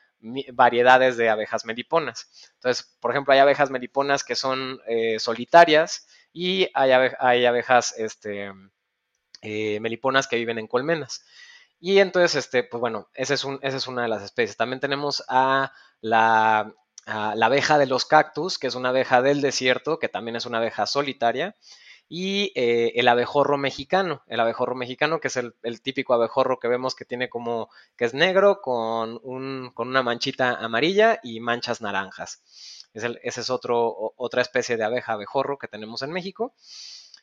[0.53, 2.29] variedades de abejas meliponas.
[2.55, 4.81] Entonces, por ejemplo, hay abejas meliponas que son
[5.19, 8.53] solitarias y hay, hay abejas este,
[9.43, 11.25] meliponas que viven en colmenas.
[11.81, 13.45] Y entonces, este, pues bueno, esa es,
[13.87, 14.57] una de las especies.
[14.57, 16.73] También tenemos a la,
[17.07, 20.87] abeja de los cactus, que es una abeja del desierto, que también es una abeja
[20.87, 21.55] solitaria,
[22.09, 26.95] y eh, el abejorro mexicano, el abejorro mexicano, que es el, típico abejorro que vemos
[26.95, 32.43] que tiene como, que es negro con, un, con una manchita amarilla y manchas naranjas.
[32.95, 36.55] Es esa es otro, otra especie de abeja abejorro que tenemos en México.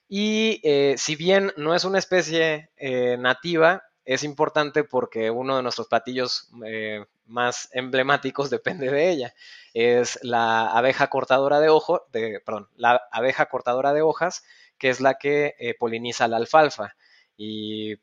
[0.08, 5.64] Y eh, si bien no es una especie eh, nativa, es importante porque uno de
[5.64, 6.50] nuestros platillos
[7.26, 9.34] más emblemáticos depende de ella.
[9.74, 14.44] Es la abeja cortadora de ojo, de, perdón, la abeja cortadora de hojas,
[14.78, 16.96] que es la que eh, poliniza la alfalfa.
[17.38, 17.96] Y,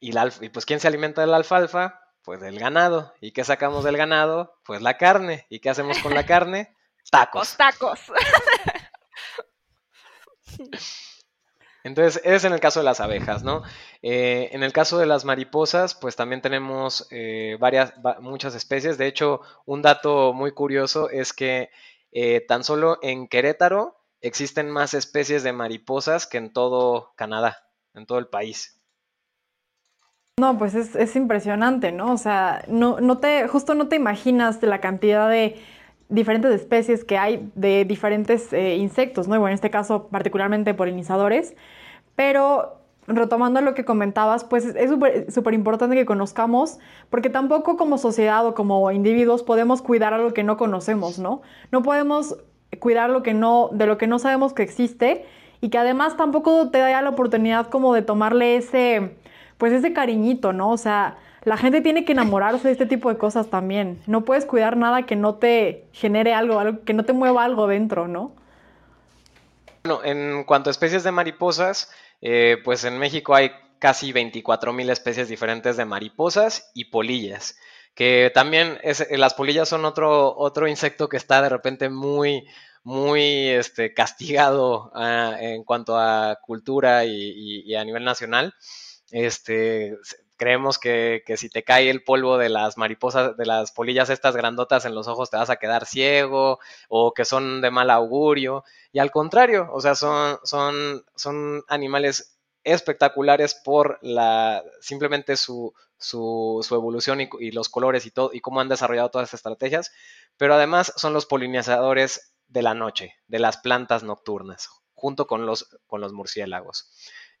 [0.00, 2.00] la, y pues, ¿quién se alimenta de la alfalfa?
[2.22, 3.12] Pues del ganado.
[3.20, 4.58] ¿Y qué sacamos del ganado?
[4.64, 5.46] Pues la carne.
[5.50, 6.74] ¿Y qué hacemos con la carne?
[7.10, 7.56] Tacos.
[7.56, 8.00] tacos.
[11.84, 13.62] Entonces, es en el caso de las abejas, ¿no?
[14.00, 18.96] Eh, en el caso de las mariposas, pues también tenemos eh, varias, muchas especies.
[18.96, 21.68] De hecho, un dato muy curioso es que
[22.10, 28.06] eh, tan solo en Querétaro existen más especies de mariposas que en todo Canadá, en
[28.06, 28.80] todo el país.
[30.40, 32.14] No, pues es, impresionante, ¿no?
[32.14, 35.62] O sea, no, no te, justo no te imaginas la cantidad de
[36.08, 39.38] diferentes especies que hay de diferentes eh, insectos, ¿no?
[39.38, 41.54] bueno, en este caso particularmente polinizadores,
[42.14, 44.90] pero retomando lo que comentabas, pues es
[45.34, 46.78] súper importante que conozcamos,
[47.10, 51.42] porque tampoco como sociedad o como individuos podemos cuidar algo que no conocemos, ¿no?
[51.70, 52.36] No podemos
[52.80, 55.26] cuidar lo que no, de lo que no sabemos que existe
[55.60, 59.16] y que además tampoco te da la oportunidad como de tomarle ese,
[59.58, 60.70] pues ese cariñito, ¿no?
[60.70, 64.02] O sea, la gente tiene que enamorarse de este tipo de cosas también.
[64.06, 68.08] No puedes cuidar nada que no te genere algo, que no te mueva algo dentro,
[68.08, 68.34] ¿no?
[69.84, 71.90] Bueno, en cuanto a especies de mariposas,
[72.22, 77.58] eh, pues en México hay casi 24.000 especies diferentes de mariposas y polillas,
[77.94, 82.46] que también es, las polillas son otro, otro insecto que está de repente muy,
[82.82, 88.54] muy este, castigado ah, en cuanto a cultura y, y, a nivel nacional.
[89.10, 89.98] Este,
[90.36, 94.84] creemos que, si te cae el polvo de las mariposas, de las polillas estas grandotas
[94.84, 98.64] en los ojos, te vas a quedar ciego o que son de mal augurio.
[98.92, 106.66] Y al contrario, o sea, son, son, son animales espectaculares por la simplemente su, su,
[106.70, 109.92] evolución y, los colores y todo y cómo han desarrollado todas estas estrategias,
[110.36, 115.68] pero además son los polinizadores de la noche, de las plantas nocturnas, junto con los,
[115.86, 116.90] con los murciélagos.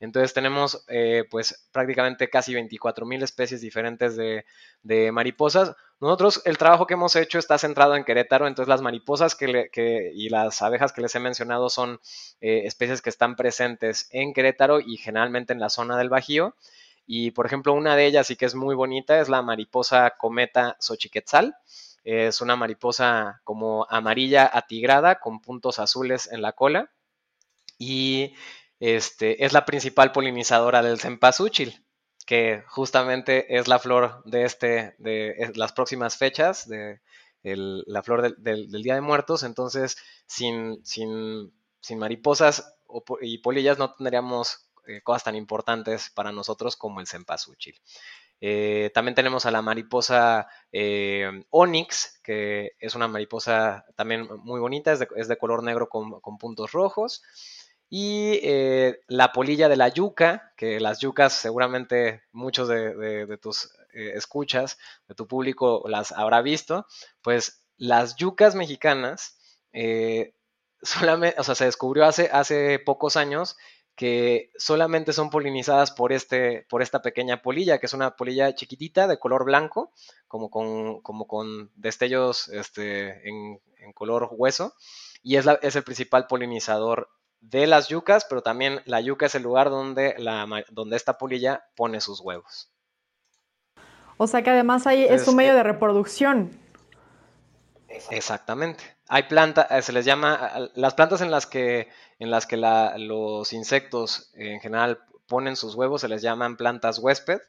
[0.00, 4.44] Entonces tenemos eh, pues prácticamente casi 24 mil especies diferentes de,
[5.12, 5.74] mariposas.
[6.00, 10.62] Nosotros el trabajo que hemos hecho está centrado en Querétaro, entonces las mariposas y las
[10.62, 12.00] abejas que les he mencionado son
[12.40, 16.54] eh, especies que están presentes en Querétaro y generalmente en la zona del Bajío.
[17.06, 20.76] Y por ejemplo una de ellas y que es muy bonita es la mariposa cometa
[20.80, 21.56] xochiquetzal.
[22.04, 26.90] Es una mariposa como amarilla atigrada con puntos azules en la cola.
[27.78, 28.34] Y
[28.80, 31.84] este, es la principal polinizadora del cempasúchil,
[32.26, 37.00] que justamente es la flor de, este, de las próximas fechas, de
[37.42, 39.42] la flor del, Día de Muertos.
[39.42, 40.82] Entonces, sin,
[41.96, 42.76] mariposas
[43.20, 47.80] y polillas no tendríamos eh, cosas tan importantes para nosotros como el cempasúchil.
[48.40, 54.92] Eh, también tenemos a la mariposa eh, Onyx, que es una mariposa también muy bonita,
[54.92, 57.22] es de, color negro con puntos rojos.
[57.96, 64.14] Y eh, la polilla de la yuca, que las yucas seguramente muchos de, tus eh,
[64.16, 66.88] escuchas, de tu público las habrá visto,
[67.22, 69.38] pues las yucas mexicanas,
[69.72, 70.34] eh,
[70.82, 73.56] solamente, o sea, se descubrió hace, hace pocos años
[73.94, 79.06] que solamente son polinizadas por, este, por esta pequeña polilla, que es una polilla chiquitita
[79.06, 79.92] de color blanco,
[80.26, 83.60] como con, como con destellos este, en,
[83.94, 84.74] color hueso,
[85.22, 87.08] y es, es el principal polinizador
[87.50, 91.64] de las yucas, pero también la yuca es el lugar donde, la, donde esta polilla
[91.76, 92.70] pone sus huevos.
[94.16, 96.58] O sea que además ahí es un medio de reproducción.
[98.10, 98.82] Exactamente.
[99.08, 103.52] Hay plantas, eh, se les llama, las plantas en las que, en las que los
[103.52, 107.40] insectos en general ponen sus huevos se les llaman plantas huésped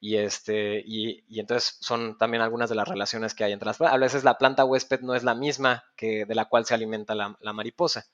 [0.00, 3.96] y este y, entonces son también algunas de las relaciones que hay entre las plantas.
[3.96, 7.14] A veces la planta huésped no es la misma que de la cual se alimenta
[7.14, 8.06] la mariposa.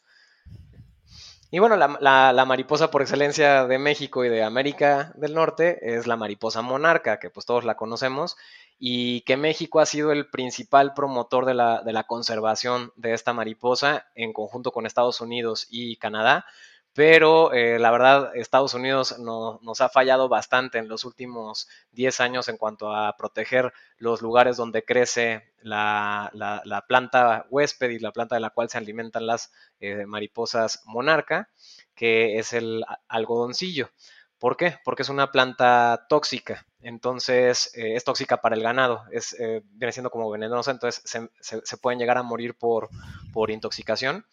[1.50, 6.16] Y bueno, la, mariposa por excelencia de México y de América del Norte es la
[6.16, 8.36] mariposa monarca, que pues todos la conocemos,
[8.78, 13.32] y que México ha sido el principal promotor de la, de la conservación de esta
[13.32, 16.44] mariposa en conjunto con Estados Unidos y Canadá
[16.94, 22.48] pero eh, la verdad Estados Unidos nos ha fallado bastante en los últimos 10 años
[22.48, 26.30] en cuanto a proteger los lugares donde crece la,
[26.86, 31.48] planta huésped y la planta de la cual se alimentan las eh, mariposas monarca,
[31.96, 33.90] que es el algodoncillo.
[34.38, 34.78] ¿Por qué?
[34.84, 39.36] Porque es una planta tóxica, entonces eh, es tóxica para el ganado, es,
[39.72, 41.02] viene siendo como venenosa, entonces
[41.40, 42.90] se, pueden llegar a morir por
[43.50, 44.24] intoxicación.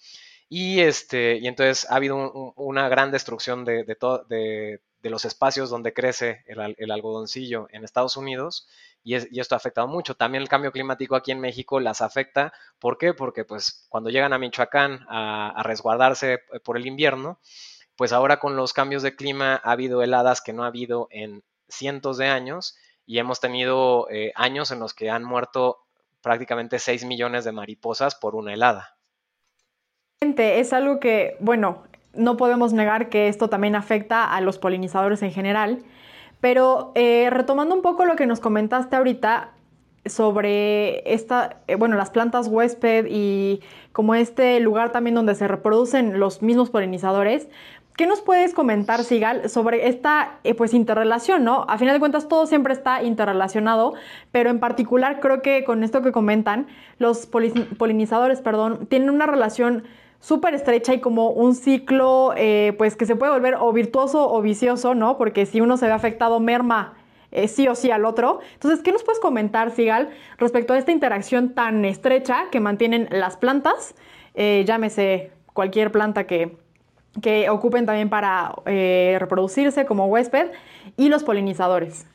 [0.54, 5.94] Y, este, y entonces ha habido una gran destrucción de, de, de, los espacios donde
[5.94, 8.68] crece el, algodoncillo en Estados Unidos
[9.02, 10.16] y, esto ha afectado mucho.
[10.16, 12.52] También el cambio climático aquí en México las afecta.
[12.80, 13.14] ¿Por qué?
[13.14, 17.40] Porque pues cuando llegan a Michoacán a, resguardarse por el invierno,
[17.96, 21.46] pues ahora con los cambios de clima ha habido heladas que no ha habido en
[21.70, 22.76] cientos de años
[23.06, 25.78] y hemos tenido eh, años en los que han muerto
[26.22, 28.98] prácticamente 6 millones de mariposas por una helada.
[30.22, 31.80] Es algo que, bueno,
[32.14, 35.80] no podemos negar que esto también afecta a los polinizadores en general.
[36.40, 39.50] Pero eh, retomando un poco lo que nos comentaste ahorita
[40.06, 43.62] sobre esta, eh, bueno, las plantas huésped y
[43.94, 47.48] como este lugar también donde se reproducen los mismos polinizadores,
[47.98, 51.66] ¿Qué nos puedes comentar, Sigal, sobre esta eh, pues interrelación, ¿no?
[51.68, 53.94] A final de cuentas todo siempre está interrelacionado,
[54.32, 56.68] pero en particular creo que con esto que comentan,
[57.00, 59.84] los polinizadores, perdón, tienen una relación
[60.22, 64.42] súper estrecha y como un ciclo eh, pues que se puede volver o virtuoso o
[64.42, 65.18] vicioso, ¿no?
[65.18, 66.94] Porque si uno se ve afectado, merma
[67.32, 68.40] eh, sí o sí al otro.
[68.54, 73.36] Entonces, ¿qué nos puedes comentar, Sigal, respecto a esta interacción tan estrecha que mantienen las
[73.36, 73.96] plantas?
[74.34, 76.56] llámese cualquier planta que
[77.22, 80.52] que ocupen también para eh, reproducirse como huésped
[80.98, 82.06] y los polinizadores.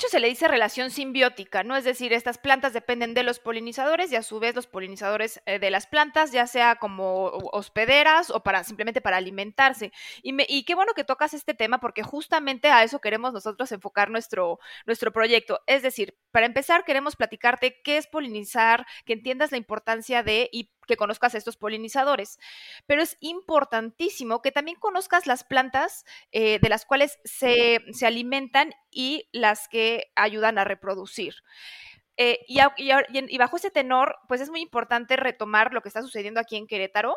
[0.00, 1.76] Hecho, se le dice relación simbiótica, ¿no?
[1.76, 5.58] Es decir, estas plantas dependen de los polinizadores y a su vez los polinizadores eh,
[5.58, 9.92] de las plantas, ya sea como hospederas o para simplemente para alimentarse.
[10.22, 14.08] Y, y, qué bueno que tocas este tema porque justamente a eso queremos nosotros enfocar
[14.08, 15.60] nuestro, nuestro proyecto.
[15.66, 20.70] Es decir, para empezar, queremos platicarte qué es polinizar, que entiendas la importancia de y
[20.90, 22.38] que conozcas estos polinizadores.
[22.86, 29.28] Pero es importantísimo que también conozcas las plantas eh, de las cuales se, alimentan y
[29.32, 31.36] las que ayudan a reproducir.
[32.16, 36.40] Eh, y, y, bajo ese tenor, pues es muy importante retomar lo que está sucediendo
[36.40, 37.16] aquí en Querétaro.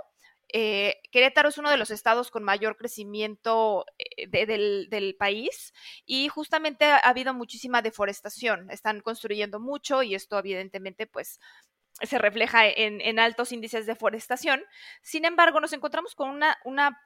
[0.56, 3.86] Eh, Querétaro es uno de los estados con mayor crecimiento
[4.30, 5.74] del, del, país
[6.06, 8.70] y justamente ha habido muchísima deforestación.
[8.70, 11.40] Están construyendo mucho y esto evidentemente pues
[12.02, 14.64] se refleja en, altos índices de deforestación.
[15.02, 17.00] Sin embargo, nos encontramos con una, una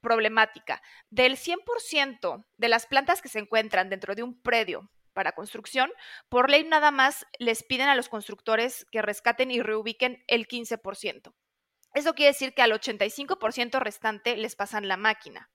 [0.00, 0.82] problemática.
[1.10, 5.90] Del 100% de las plantas que se encuentran dentro de un predio para construcción,
[6.28, 11.32] por ley nada más les piden a los constructores que rescaten y reubiquen el 15%.
[11.96, 15.48] Eso quiere decir que al 85% restante les pasan la máquina.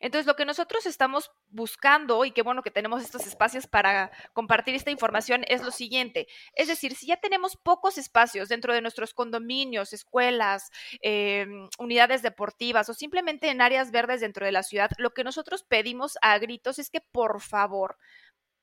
[0.00, 4.74] Entonces, lo que nosotros estamos buscando, y qué bueno que tenemos estos espacios para compartir
[4.74, 6.26] esta información, es lo siguiente.
[6.56, 12.88] Es decir, si ya tenemos pocos espacios dentro de nuestros condominios, escuelas, em, unidades deportivas
[12.88, 16.80] o simplemente en áreas verdes dentro de la ciudad, lo que nosotros pedimos a gritos
[16.80, 17.98] es que por favor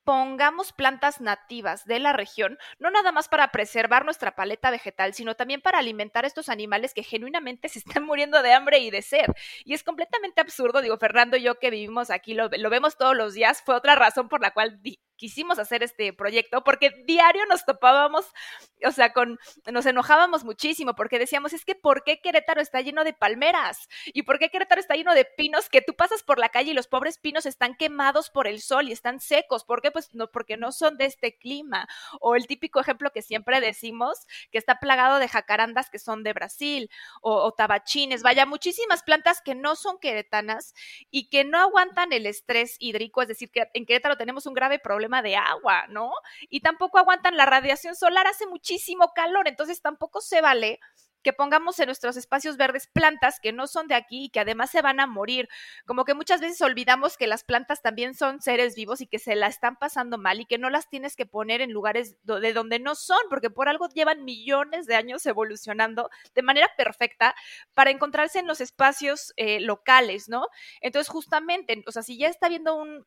[0.03, 5.35] pongamos plantas nativas de la región, no nada más para preservar nuestra paleta vegetal, sino
[5.35, 9.01] también para alimentar a estos animales que genuinamente se están muriendo de hambre y de
[9.01, 9.27] sed.
[9.63, 13.15] Y es completamente absurdo, digo, Fernando y yo que vivimos aquí, lo, lo vemos todos
[13.15, 14.79] los días, fue otra razón por la cual
[15.21, 18.25] quisimos hacer este proyecto porque diario nos topábamos,
[18.83, 19.37] o sea, con,
[19.71, 23.87] nos enojábamos muchísimo porque decíamos, es que ¿por qué Querétaro está lleno de palmeras?
[24.07, 26.73] ¿Y por qué Querétaro está lleno de pinos que tú pasas por la calle y
[26.73, 29.63] los pobres pinos están quemados por el sol y están secos?
[29.63, 29.91] ¿Por qué?
[29.91, 31.87] Pues no, porque no son de este clima.
[32.19, 36.33] O el típico ejemplo que siempre decimos, que está plagado de jacarandas que son de
[36.33, 36.89] Brasil
[37.21, 40.73] o, o tabachines, vaya, muchísimas plantas que no son queretanas
[41.11, 44.79] y que no aguantan el estrés hídrico, es decir, que en Querétaro tenemos un grave
[44.79, 46.11] problema de agua, ¿no?
[46.49, 50.79] Y tampoco aguantan la radiación solar, hace muchísimo calor, entonces tampoco se vale
[51.21, 54.71] que pongamos en nuestros espacios verdes plantas que no son de aquí y que además
[54.71, 55.49] se van a morir.
[55.85, 59.35] Como que muchas veces olvidamos que las plantas también son seres vivos y que se
[59.35, 62.79] la están pasando mal y que no las tienes que poner en lugares de donde
[62.79, 67.35] no son, porque por algo llevan millones de años evolucionando de manera perfecta
[67.73, 70.47] para encontrarse en los espacios eh, locales, ¿no?
[70.81, 73.05] Entonces, justamente, o sea, si ya está viendo un,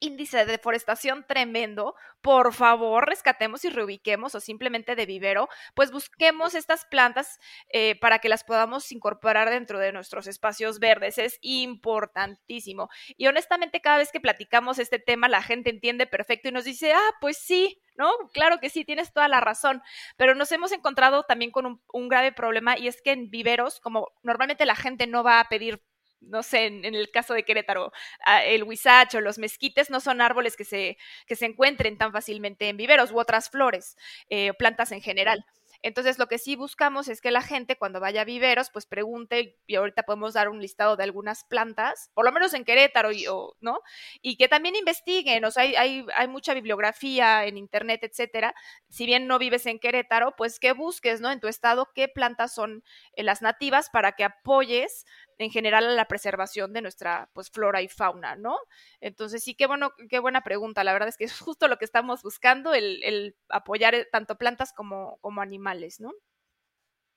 [0.00, 6.54] índice de deforestación tremendo, por favor rescatemos y reubiquemos o simplemente de vivero, pues busquemos
[6.54, 7.38] estas plantas
[7.72, 11.18] eh, para que las podamos incorporar dentro de nuestros espacios verdes.
[11.18, 12.88] Es importantísimo.
[13.16, 16.92] Y honestamente cada vez que platicamos este tema la gente entiende perfecto y nos dice,
[16.92, 18.10] ah, pues sí, ¿no?
[18.32, 19.82] Claro que sí, tienes toda la razón,
[20.16, 23.80] pero nos hemos encontrado también con un, un grave problema y es que en viveros,
[23.80, 25.82] como normalmente la gente no va a pedir
[26.20, 27.92] no sé, en, el caso de Querétaro,
[28.24, 32.68] ah, el huizacho, los mezquites no son árboles que se, que se encuentren tan fácilmente
[32.68, 33.96] en viveros u otras flores,
[34.28, 35.44] eh, plantas en general.
[35.82, 39.58] Entonces, lo que sí buscamos es que la gente cuando vaya a viveros, pues pregunte,
[39.66, 43.26] y ahorita podemos dar un listado de algunas plantas, por lo menos en Querétaro, y,
[43.60, 43.80] ¿no?
[44.22, 48.54] Y que también investiguen, o sea, hay, hay, hay, mucha bibliografía en internet, etcétera.
[48.88, 51.30] Si bien no vives en Querétaro, pues que busques, ¿no?
[51.30, 52.82] En tu estado, qué plantas son
[53.14, 55.04] eh, las nativas para que apoyes
[55.38, 58.56] en general a la preservación de nuestra pues flora y fauna, ¿no?
[59.00, 60.84] Entonces sí, qué bueno, qué buena pregunta.
[60.84, 64.72] La verdad es que es justo lo que estamos buscando, el, apoyar eh, tanto plantas
[64.72, 66.12] como, como animales, ¿no?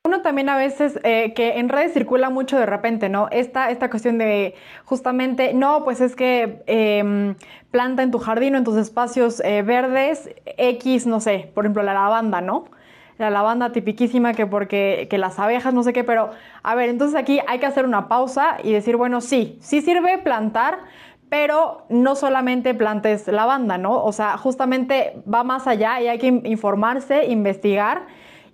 [0.06, 3.28] Uno también a veces eh, que en redes circula mucho de repente, ¿no?
[3.30, 4.54] Esta, esta cuestión de
[4.86, 7.36] justamente, no, pues es que em,
[7.70, 11.82] planta en tu jardín o en tus espacios eh, verdes X, no sé, por ejemplo
[11.82, 12.64] la lavanda, ¿no?
[13.20, 16.30] La lavanda tipiquísima que porque que las abejas, no sé qué, pero
[16.62, 20.18] a ver, entonces aquí hay que hacer una pausa y decir, bueno, sí, sí sirve
[20.18, 20.78] plantar,
[21.28, 24.02] pero no solamente plantes lavanda, ¿no?
[24.02, 28.06] O sea, justamente va más allá y hay que informarse, investigar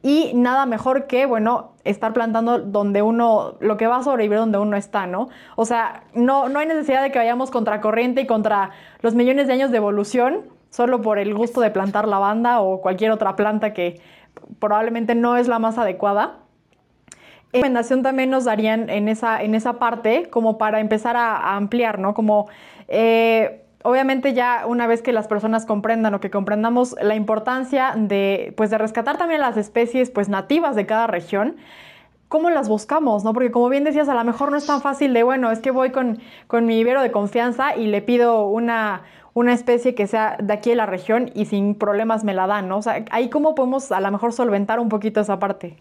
[0.03, 4.59] y nada mejor que, bueno, estar plantando donde uno, lo que va a sobrevivir donde
[4.59, 5.29] uno está, ¿no?
[5.57, 9.47] O sea, no, no hay necesidad de que vayamos contra corriente y contra los millones
[9.47, 13.73] de años de evolución solo por el gusto de plantar lavanda o cualquier otra planta
[13.73, 14.01] que
[14.59, 16.39] probablemente no es la más adecuada.
[17.53, 21.99] ¿Qué recomendación también nos darían en esa, en esa parte como para empezar a, ampliar,
[21.99, 22.13] ¿no?
[22.13, 22.49] Como
[22.89, 28.53] eh, obviamente ya una vez que las personas comprendan o que comprendamos la importancia de,
[28.57, 31.57] pues de rescatar también las especies pues nativas de cada región,
[32.29, 33.25] ¿cómo las buscamos?
[33.25, 33.33] ¿no?
[33.33, 35.71] Porque como bien decías, a lo mejor no es tan fácil de, bueno, es que
[35.71, 36.19] voy con,
[36.49, 39.03] con mi vivero de confianza y le pido una,
[39.37, 42.69] una especie que sea de aquí de la región y sin problemas me la dan,
[42.69, 42.79] ¿no?
[42.79, 45.77] O sea, ahí cómo podemos a lo mejor solventar un poquito esa parte.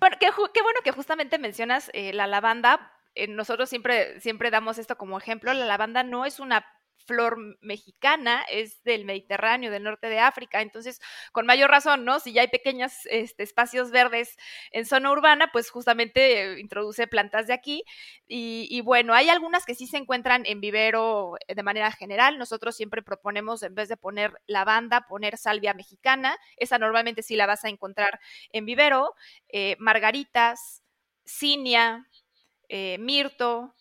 [0.00, 4.98] Bueno, qué, bueno que justamente mencionas eh, la lavanda, eh, nosotros siempre, siempre damos esto
[4.98, 6.66] como ejemplo, la lavanda no es una
[7.06, 11.00] flor mexicana, es del Mediterráneo, del norte de África, entonces
[11.32, 12.20] con mayor razón, ¿no?
[12.20, 14.36] Si ya hay pequeños este, espacios verdes
[14.72, 17.84] en zona urbana, pues justamente introduce plantas de aquí
[18.26, 23.02] y, bueno, hay algunas que sí se encuentran en vivero de manera general, nosotros siempre
[23.02, 27.68] proponemos en vez de poner lavanda, poner salvia mexicana, esa normalmente sí la vas a
[27.68, 28.20] encontrar
[28.52, 29.14] en vivero,
[29.48, 30.82] eh, margaritas,
[31.24, 32.06] cinia,
[32.68, 33.74] eh, mirto,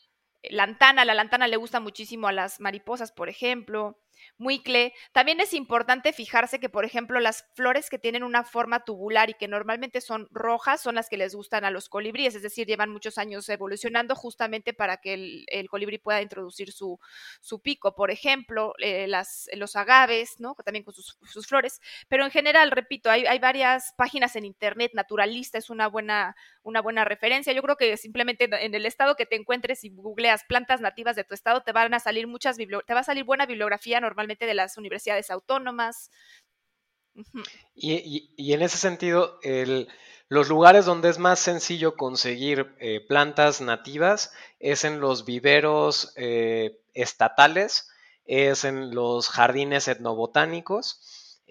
[0.44, 4.00] lantana, la lantana le gusta muchísimo a las mariposas, por ejemplo,
[4.38, 4.94] muicle.
[5.12, 9.34] También es importante fijarse que, por ejemplo, las flores que tienen una forma tubular y
[9.34, 12.90] que normalmente son rojas son las que les gustan a los colibríes, es decir, llevan
[12.90, 17.00] muchos años evolucionando justamente para que el, colibrí pueda introducir su,
[17.62, 17.96] pico.
[17.96, 20.56] Por ejemplo, eh, las, los agaves, ¿no?
[20.64, 21.18] También con sus,
[21.48, 21.82] flores.
[22.08, 26.36] Pero en general, repito, hay, varias páginas en internet, Naturalista es una buena,
[26.70, 27.52] una buena referencia.
[27.54, 31.24] Yo creo que simplemente en el estado que te encuentres y googleas plantas nativas de
[31.24, 34.54] tu estado, te van a salir muchas, te va a salir buena bibliografía normalmente de
[34.54, 36.12] las universidades autónomas.
[37.76, 39.40] y, en ese sentido,
[40.30, 46.80] los lugares donde es más sencillo conseguir eh, plantas nativas es en los viveros eh,
[46.94, 47.90] estatales,
[48.26, 51.02] es en los jardines etnobotánicos.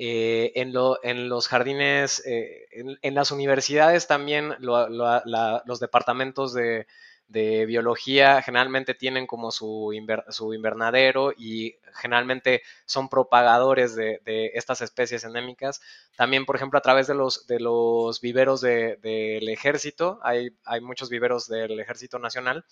[0.01, 6.86] Eh, en, los jardines, en, las universidades también los departamentos de,
[7.28, 9.92] de biología generalmente tienen como su,
[10.30, 14.20] su invernadero y generalmente son propagadores de,
[14.55, 15.80] estas especies endémicas.
[16.16, 21.11] También, por ejemplo, a través de los, de los viveros del ejército, hay, hay, muchos
[21.11, 22.64] viveros del ejército nacional.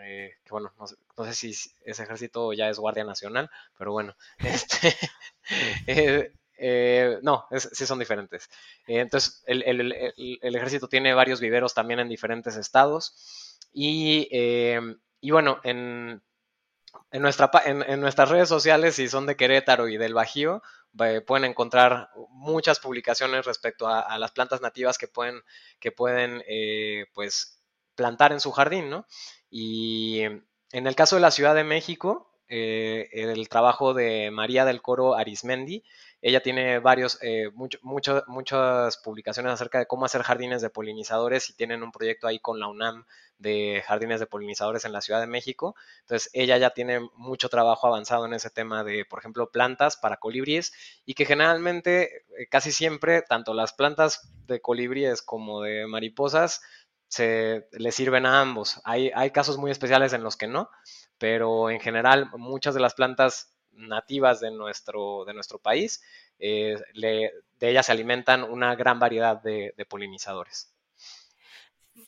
[0.00, 1.50] Eh, que bueno, no sé, si
[1.84, 4.94] ese ejército ya es Guardia Nacional, pero bueno, este,
[5.86, 8.50] eh, eh, no, sí son diferentes.
[8.86, 13.58] entonces, el, el, ejército tiene varios viveros también en diferentes estados.
[13.74, 16.22] Em, y, bueno, en,
[17.10, 20.62] en, nuestra, en, nuestras redes sociales, si son de Querétaro y del Bajío,
[21.26, 25.42] pueden encontrar muchas publicaciones respecto a, las plantas nativas que pueden,
[25.78, 27.62] que pueden eh, pues,
[27.94, 29.06] plantar en su jardín, ¿no?
[29.50, 30.22] Y
[30.72, 35.14] en el caso de la Ciudad de México, eh, el trabajo de María del Coro
[35.14, 35.84] Arismendi,
[36.20, 37.50] ella tiene varios, eh,
[37.82, 42.58] muchas publicaciones acerca de cómo hacer jardines de polinizadores y tienen un proyecto ahí con
[42.58, 43.04] la UNAM
[43.38, 45.76] de jardines de polinizadores en la Ciudad de México.
[46.00, 50.16] Entonces, ella ya tiene mucho trabajo avanzado en ese tema de, por ejemplo, plantas para
[50.16, 50.72] colibríes
[51.04, 56.62] y que generalmente, eh, casi siempre, tanto las plantas de colibríes como de mariposas,
[57.08, 58.80] se le sirven a ambos.
[58.84, 60.68] Hay, hay casos muy especiales en los que no,
[61.16, 66.02] pero en general muchas de las plantas nativas de nuestro, de nuestro país,
[66.38, 70.74] eh, de ellas se alimentan una gran variedad de, polinizadores.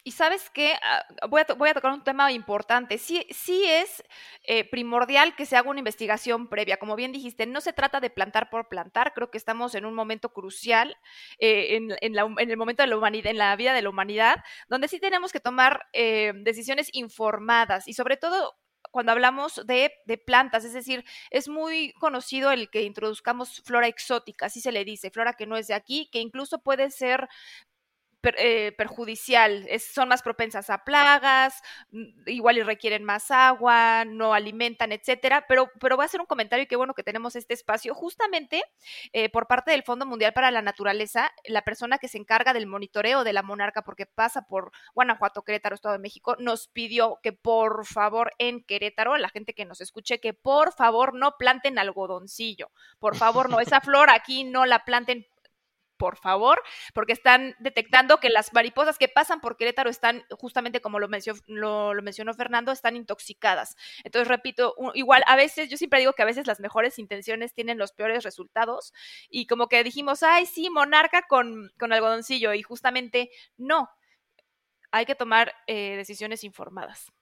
[0.04, 2.96] Y sabes qué, ah, voy a, voy a, tocar un tema importante.
[2.96, 4.04] Sí, sí es
[4.44, 6.76] eh, primordial que se haga una investigación previa.
[6.76, 9.12] Como bien dijiste, no se trata de plantar por plantar.
[9.14, 10.96] Creo que estamos en un momento crucial
[11.40, 14.36] eh, en, el momento de la humanidad, en la vida de la humanidad,
[14.68, 18.54] donde sí tenemos que tomar decisiones informadas y sobre todo
[18.90, 19.92] cuando hablamos de,
[20.26, 25.10] plantas, es decir, es muy conocido el que introduzcamos flora exótica, así se le dice,
[25.10, 27.28] flora que no es de aquí, que incluso puede ser
[28.22, 34.92] eh, perjudicial, son más propensas a plagas, mm, igual y requieren más agua, no alimentan,
[34.92, 35.44] etcétera.
[35.48, 37.94] Pero, pero voy a hacer un comentario y qué bueno que tenemos este espacio.
[37.94, 38.62] Justamente
[39.12, 42.66] eh, por parte del Fondo Mundial para la Naturaleza, la persona que se encarga del
[42.66, 47.32] monitoreo de la monarca, porque pasa por Guanajuato, Querétaro, Estado de México, nos pidió que
[47.32, 52.70] por favor en Querétaro, la gente que nos escuche, que por favor no planten algodoncillo.
[52.98, 55.26] Por favor, no, esa flor aquí no la planten
[56.00, 56.62] por favor,
[56.94, 61.92] porque están detectando que las mariposas que pasan por Querétaro están, justamente como lo, mencionó,
[61.92, 63.76] lo, mencionó Fernando, están intoxicadas.
[64.02, 67.76] Entonces, repito, igual a veces, yo siempre digo que a veces las mejores intenciones tienen
[67.76, 68.94] los peores resultados
[69.28, 73.90] y como que dijimos, ay, sí, monarca con, con algodoncillo y justamente no,
[74.90, 77.12] hay que tomar eh, decisiones informadas.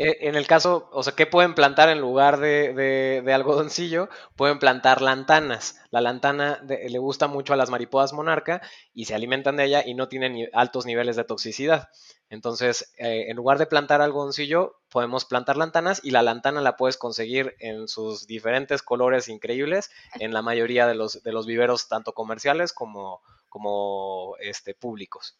[0.00, 4.08] Eh, en el caso, o sea, ¿qué pueden plantar en lugar de, algodoncillo?
[4.36, 5.80] Pueden plantar lantanas.
[5.90, 8.62] La lantana le gusta mucho a las mariposas monarca
[8.94, 11.88] y se alimentan de ella y no tienen altos niveles de toxicidad.
[12.30, 16.96] Entonces, eh, en lugar de plantar algodoncillo, podemos plantar lantanas y la lantana la puedes
[16.96, 19.90] conseguir en sus diferentes colores increíbles
[20.20, 25.36] en la mayoría de los, de los viveros, tanto comerciales como, como este, públicos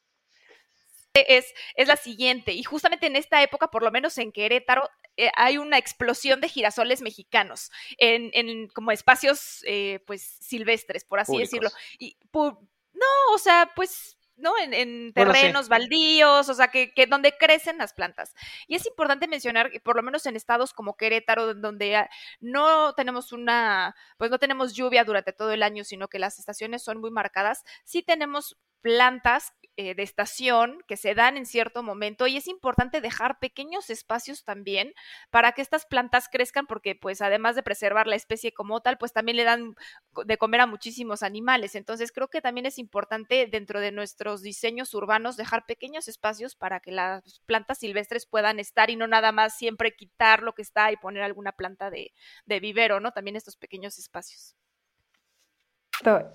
[1.29, 2.53] es, es la siguiente.
[2.53, 6.49] Y justamente en esta época, por lo menos en Querétaro, eh, hay una explosión de
[6.49, 11.71] girasoles mexicanos en, en como espacios eh, pues silvestres, por así decirlo.
[11.99, 14.53] Y no, o sea, pues ¿no?
[14.57, 18.35] En, terrenos baldíos, o sea, que, que, donde crecen las plantas.
[18.69, 22.09] Y es importante mencionar que por lo menos en estados como Querétaro, donde
[22.41, 26.83] no tenemos una, pues no tenemos lluvia durante todo el año, sino que las estaciones
[26.83, 32.26] son muy marcadas, sí tenemos plantas eh, de estación que se dan en cierto momento
[32.26, 34.93] y es importante dejar pequeños espacios también
[35.31, 39.12] para que estas plantas crezcan porque pues además de preservar la especie como tal, pues
[39.12, 39.76] también le dan
[40.24, 41.76] de comer a muchísimos animales.
[41.76, 46.81] Entonces creo que también es importante dentro de nuestros diseños urbanos dejar pequeños espacios para
[46.81, 50.91] que las plantas silvestres puedan estar y no nada más siempre quitar lo que está
[50.91, 52.12] y poner alguna planta de,
[52.47, 53.12] de vivero, ¿no?
[53.12, 54.57] También estos pequeños espacios.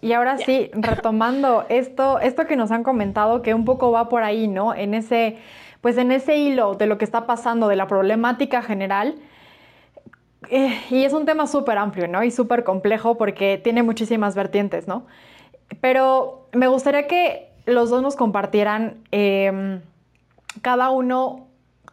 [0.02, 4.24] Y ahora sí, retomando esto, esto que nos han comentado, que un poco va por
[4.24, 4.76] ahí, ¿no?
[4.76, 5.38] En ese,
[5.82, 9.16] pues en ese hilo de lo que está pasando, de la problemática general.
[10.50, 12.24] Eh, y es un tema súper amplio, ¿no?
[12.24, 15.06] Y súper complejo porque tiene muchísimas vertientes, ¿no?
[15.80, 19.82] Pero me gustaría que los dos nos compartieran em,
[20.62, 21.48] cada uno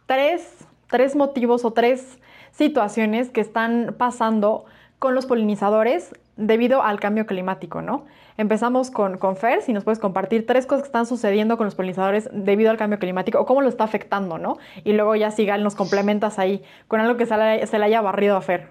[0.05, 2.19] tres, tres motivos o tres
[2.51, 4.65] situaciones que están pasando
[4.99, 8.05] con los polinizadores debido al cambio climático, ¿no?
[8.37, 11.75] Empezamos con, con Fer, si nos puedes compartir tres cosas que están sucediendo con los
[11.75, 14.57] polinizadores debido al cambio climático o cómo lo está afectando, ¿no?
[14.83, 18.41] Y luego ya Sigal nos complementas ahí con algo que se le, haya barrido a
[18.41, 18.69] Fer.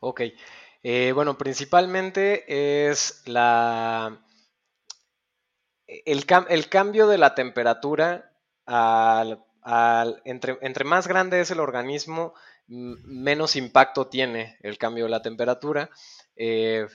[0.00, 0.22] Ok.
[0.82, 4.18] Eh, bueno, principalmente es la...
[5.86, 6.26] El,
[6.68, 8.32] cambio de la temperatura
[8.64, 9.40] al,
[10.24, 12.34] entre, entre más grande es el organismo,
[12.68, 15.90] menos impacto tiene el cambio de la temperatura.
[16.36, 16.86] Eh,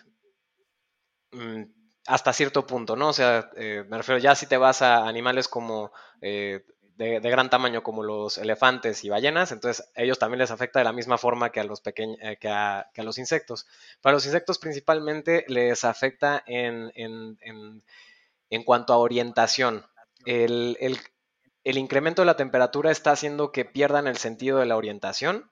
[1.31, 1.63] mm,
[2.07, 3.09] hasta cierto punto, ¿no?
[3.09, 5.91] O sea, eh, me refiero ya si te vas a animales como
[6.21, 6.65] eh,
[6.97, 10.93] de, gran tamaño como los elefantes y ballenas, entonces ellos también les afecta de la
[10.93, 13.67] misma forma que a los pequeños, que, a, los insectos.
[14.01, 19.85] Para los insectos principalmente les afecta en, en, cuanto a orientación.
[20.25, 20.77] El,
[21.63, 25.50] el, incremento de la temperatura está haciendo que pierdan el sentido de la orientación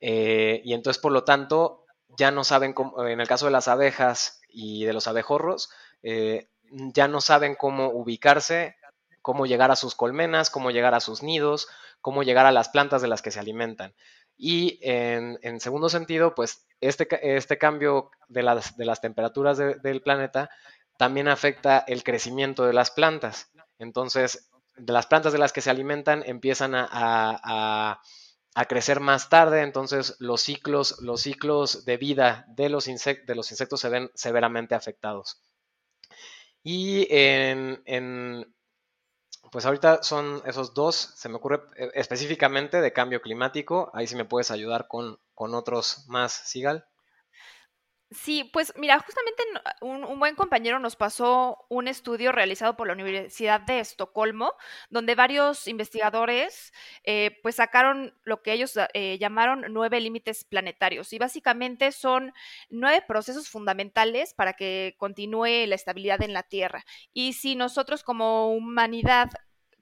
[0.00, 1.84] y entonces por lo tanto
[2.16, 5.70] ya no saben, cómo, en el caso de las abejas y de los abejorros,
[6.02, 8.76] eh, ya no saben cómo ubicarse,
[9.22, 11.68] cómo llegar a sus colmenas, cómo llegar a sus nidos,
[12.00, 13.94] cómo llegar a las plantas de las que se alimentan.
[14.36, 20.48] Y en, segundo sentido, pues este, este cambio de las, de las temperaturas del planeta
[20.96, 23.50] también afecta el crecimiento de las plantas.
[23.78, 28.00] Entonces, de las plantas de las que se alimentan empiezan a
[28.66, 33.80] crecer más tarde, entonces los ciclos, los ciclos de vida de los, de los insectos
[33.80, 35.40] se ven severamente afectados.
[36.62, 38.54] Y en,
[39.52, 44.16] pues ahorita son esos dos, se me ocurre eh, específicamente de cambio climático, ahí sí
[44.16, 46.87] me puedes ayudar con, con otros más, Sigal.
[48.10, 49.42] Sí, pues mira, justamente
[49.82, 54.54] un, buen compañero nos pasó un estudio realizado por la Universidad de Estocolmo,
[54.88, 56.72] donde varios investigadores
[57.04, 62.32] eh, pues sacaron lo que ellos eh, llamaron nueve límites planetarios y básicamente son
[62.70, 66.86] nueve procesos fundamentales para que continúe la estabilidad en la Tierra.
[67.12, 69.30] Y si nosotros como humanidad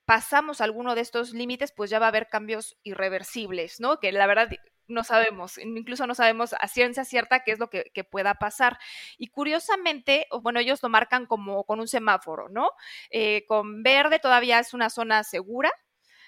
[0.05, 4.01] pasamos alguno de estos límites, pues ya va a haber cambios irreversibles, ¿no?
[4.01, 4.49] Que la verdad
[4.89, 8.79] no sabemos, incluso no sabemos a ciencia cierta qué es lo que, pueda pasar.
[9.19, 12.71] Y curiosamente, bueno, ellos lo marcan como con un semáforo, ¿no?
[13.11, 15.73] Eh, con verde todavía es una zona segura,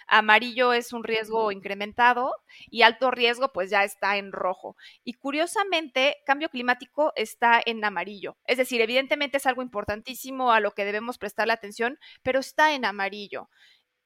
[0.09, 2.34] amarillo es un riesgo incrementado
[2.70, 4.76] y alto riesgo pues ya está en rojo.
[5.04, 8.36] Y curiosamente, cambio climático está en amarillo.
[8.44, 12.84] Es decir, evidentemente es algo importantísimo a lo que debemos prestarle atención, pero está en
[12.84, 13.48] amarillo.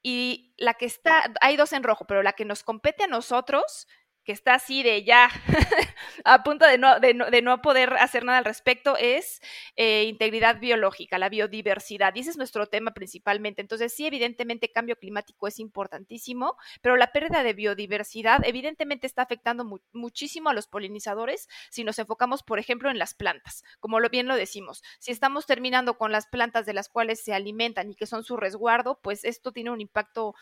[0.02, 3.86] Y la que está, hay dos en rojo, pero la que nos compete a nosotros
[4.24, 5.30] que está así de ya
[6.24, 9.40] a punto de no, de, no, de no, poder hacer nada al respecto es
[9.76, 12.14] eh, integridad biológica, la biodiversidad.
[12.14, 13.60] Y ese es nuestro tema principalmente.
[13.60, 19.80] Entonces, sí, evidentemente cambio climático es importantísimo, pero la pérdida de biodiversidad evidentemente está afectando
[19.92, 24.28] muchísimo a los polinizadores si nos enfocamos, por ejemplo, en las plantas, como lo bien
[24.28, 24.82] lo decimos.
[24.98, 28.36] Si estamos terminando con las plantas de las cuales se alimentan y que son su
[28.36, 30.34] resguardo, pues esto tiene un impacto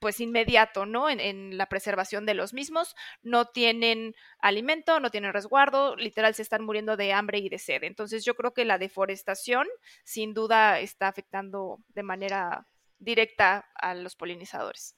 [0.00, 1.08] pues inmediato, ¿no?
[1.08, 6.64] En, la preservación de los mismos, no tienen alimento, no tienen resguardo, literal se están
[6.64, 7.84] muriendo de hambre y de sed.
[7.84, 9.66] Entonces yo creo que la deforestación
[10.04, 12.66] sin duda está afectando de manera
[12.98, 14.96] directa a los polinizadores.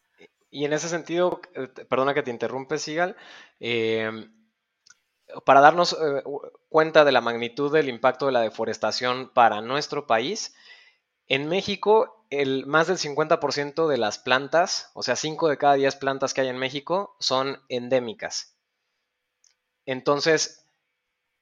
[0.51, 3.17] Y en ese sentido, eh, perdona que te interrumpe, Sigal,
[3.59, 4.31] em,
[5.47, 6.23] para darnos eh,
[6.69, 10.55] cuenta de la magnitud del impacto de la deforestación para nuestro país,
[11.29, 15.97] en México, el, más del 50% de las plantas, o sea, 5 de cada 10
[15.97, 18.57] plantas que hay en México, son endémicas.
[19.87, 20.67] Entonces,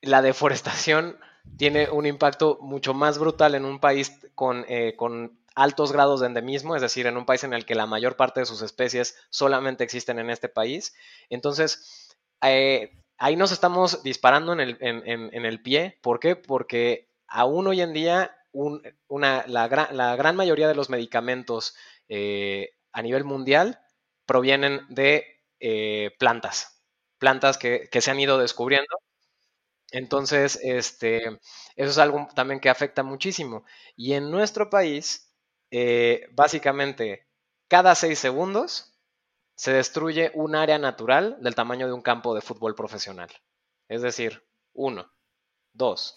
[0.01, 1.19] la deforestación
[1.57, 6.27] tiene un impacto mucho más brutal en un país con, eh, con, altos grados de
[6.27, 9.17] endemismo, es decir, en un país en el que la mayor parte de sus especies
[9.31, 10.95] solamente existen en este país.
[11.29, 15.99] Entonces, eh, ahí nos estamos disparando en el, en el pie.
[16.03, 16.37] ¿Por qué?
[16.37, 21.75] Porque aún hoy en día una, la, gran, mayoría de los medicamentos
[22.09, 23.81] eh, a nivel mundial
[24.27, 25.25] provienen de
[25.61, 26.83] eh, plantas,
[27.19, 28.97] plantas que, se han ido descubriendo.
[29.93, 31.27] Entonces, este,
[31.77, 33.65] eso es algo también que afecta muchísimo.
[33.97, 35.35] Y en nuestro país,
[35.71, 37.27] eh, básicamente,
[37.69, 38.93] cada seis segundos
[39.57, 43.31] se destruye un área natural del tamaño de un campo de fútbol profesional.
[43.89, 44.43] Es decir,
[44.73, 45.13] uno,
[45.73, 46.17] dos,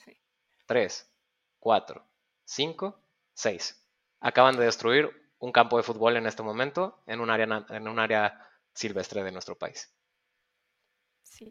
[0.65, 1.11] tres,
[1.59, 2.07] cuatro,
[2.53, 2.95] 5,
[3.33, 3.83] 6.
[4.21, 7.99] Acaban de destruir un campo de fútbol en este momento en un área, en un
[7.99, 8.39] área
[8.73, 9.91] silvestre de nuestro país.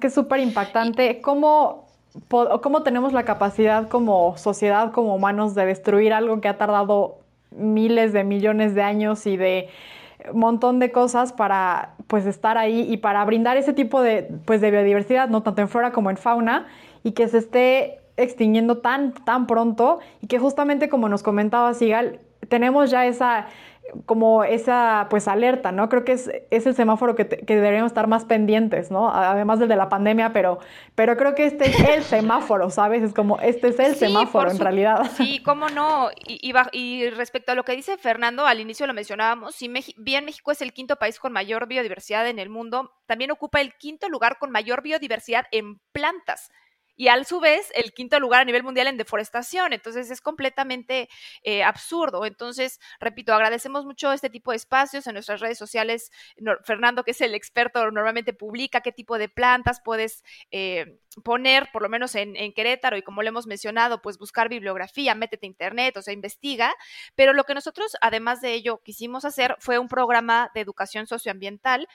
[0.01, 1.21] Que es súper impactante.
[1.21, 1.89] ¿Cómo,
[2.29, 7.19] ¿Cómo tenemos la capacidad como sociedad, como humanos, de destruir algo que ha tardado
[7.51, 9.69] miles de millones de años y de
[10.33, 14.71] montón de cosas para pues estar ahí y para brindar ese tipo de, pues, de
[14.71, 16.69] biodiversidad, no tanto en flora como en fauna,
[17.03, 22.21] y que se esté extinguiendo tan, tan pronto y que justamente como nos comentaba Sigal,
[22.49, 23.47] tenemos ya esa
[24.07, 25.89] como esa pues alerta, ¿no?
[25.89, 29.13] Creo que es, es el semáforo que, deberíamos estar más pendientes, ¿no?
[29.13, 30.59] Además del de la pandemia, pero,
[30.95, 33.03] pero creo que este es el semáforo, ¿sabes?
[33.03, 35.11] Es como, este es el semáforo en realidad.
[35.23, 36.11] Sí, cómo no.
[36.27, 40.53] Y, y, respecto a lo que dice Fernando, al inicio lo mencionábamos, si bien México
[40.53, 44.39] es el quinto país con mayor biodiversidad en el mundo, también ocupa el quinto lugar
[44.39, 46.51] con mayor biodiversidad en plantas
[47.03, 49.73] y al su vez el quinto lugar a nivel mundial en deforestación.
[49.73, 51.09] Entonces es completamente
[51.43, 52.25] eh, absurdo.
[52.25, 56.13] Entonces, repito, agradecemos mucho este tipo de espacios en nuestras redes sociales.
[56.63, 60.23] Fernando, que es el experto, normalmente publica qué tipo de plantas puedes
[60.53, 64.49] eh, poner, por lo menos en, en, Querétaro, y como lo hemos mencionado, pues buscar
[64.49, 66.73] bibliografía, métete a internet, o sea, investiga.
[67.17, 71.89] Pero lo que nosotros, además de ello, quisimos hacer fue un programa de educación socioambiental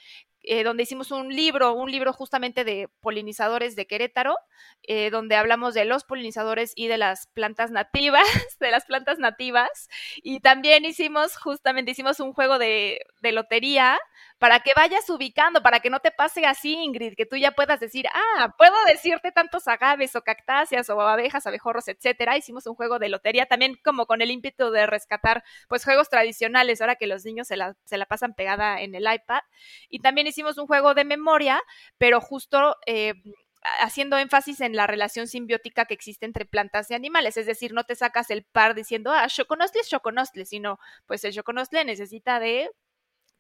[0.49, 4.37] eh, donde hicimos un libro, un libro justamente de polinizadores de Querétaro,
[4.83, 8.23] eh, donde hablamos de los polinizadores y de las plantas nativas,
[8.59, 9.89] de las plantas nativas.
[10.23, 13.99] Y también hicimos, justamente hicimos un juego de, de lotería
[14.39, 17.79] para que vayas ubicando, para que no te pase así, Ingrid, que tú ya puedas
[17.79, 22.37] decir, ah, puedo decirte tantos agaves o cactáceas o abejas, abejorros, etcétera.
[22.37, 26.81] Hicimos un juego de lotería también como con el ímpetu de rescatar, pues, juegos tradicionales,
[26.81, 27.75] ahora que los niños se la,
[28.07, 29.41] pasan pegada en el iPad.
[29.89, 31.61] Y también hicimos un juego de memoria,
[31.97, 32.75] pero justo...
[32.85, 33.13] Eh,
[33.79, 37.83] haciendo énfasis en la relación simbiótica que existe entre plantas y animales, es decir, no
[37.83, 42.69] te sacas el par diciendo, ah, choconostle es choconostle, sino pues el choconostle necesita de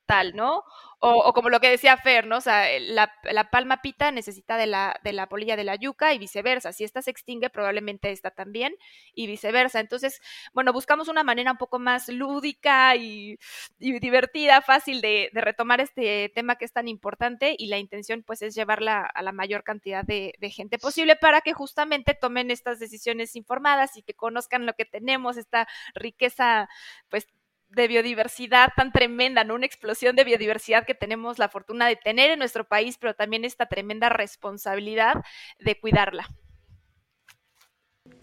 [0.07, 0.63] tal, ¿no?
[0.99, 2.37] O, como lo que decía Fer, ¿no?
[2.37, 3.11] O sea, la,
[3.51, 6.73] palma pita necesita de la, de la polilla de la yuca y viceversa.
[6.73, 8.75] Si esta se extingue, probablemente esta también
[9.13, 9.79] y viceversa.
[9.79, 10.19] Entonces,
[10.53, 13.37] bueno, buscamos una manera un poco más lúdica y,
[13.77, 18.55] divertida, fácil de, retomar este tema que es tan importante y la intención pues es
[18.55, 23.35] llevarla a la mayor cantidad de, de gente posible para que justamente tomen estas decisiones
[23.35, 26.69] informadas y que conozcan lo que tenemos, esta riqueza
[27.09, 27.27] pues
[27.69, 29.55] de biodiversidad tan tremenda, ¿no?
[29.55, 33.45] Una explosión de biodiversidad que tenemos la fortuna de tener en nuestro país, pero también
[33.45, 35.23] esta tremenda responsabilidad
[35.59, 36.27] de cuidarla.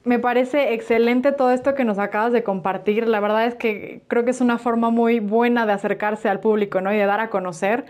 [0.04, 3.08] Me parece excelente todo esto que nos acabas de compartir.
[3.08, 6.80] La verdad es que creo que es una forma muy buena de acercarse al público,
[6.80, 6.92] ¿no?
[6.92, 7.86] Y de dar a conocer.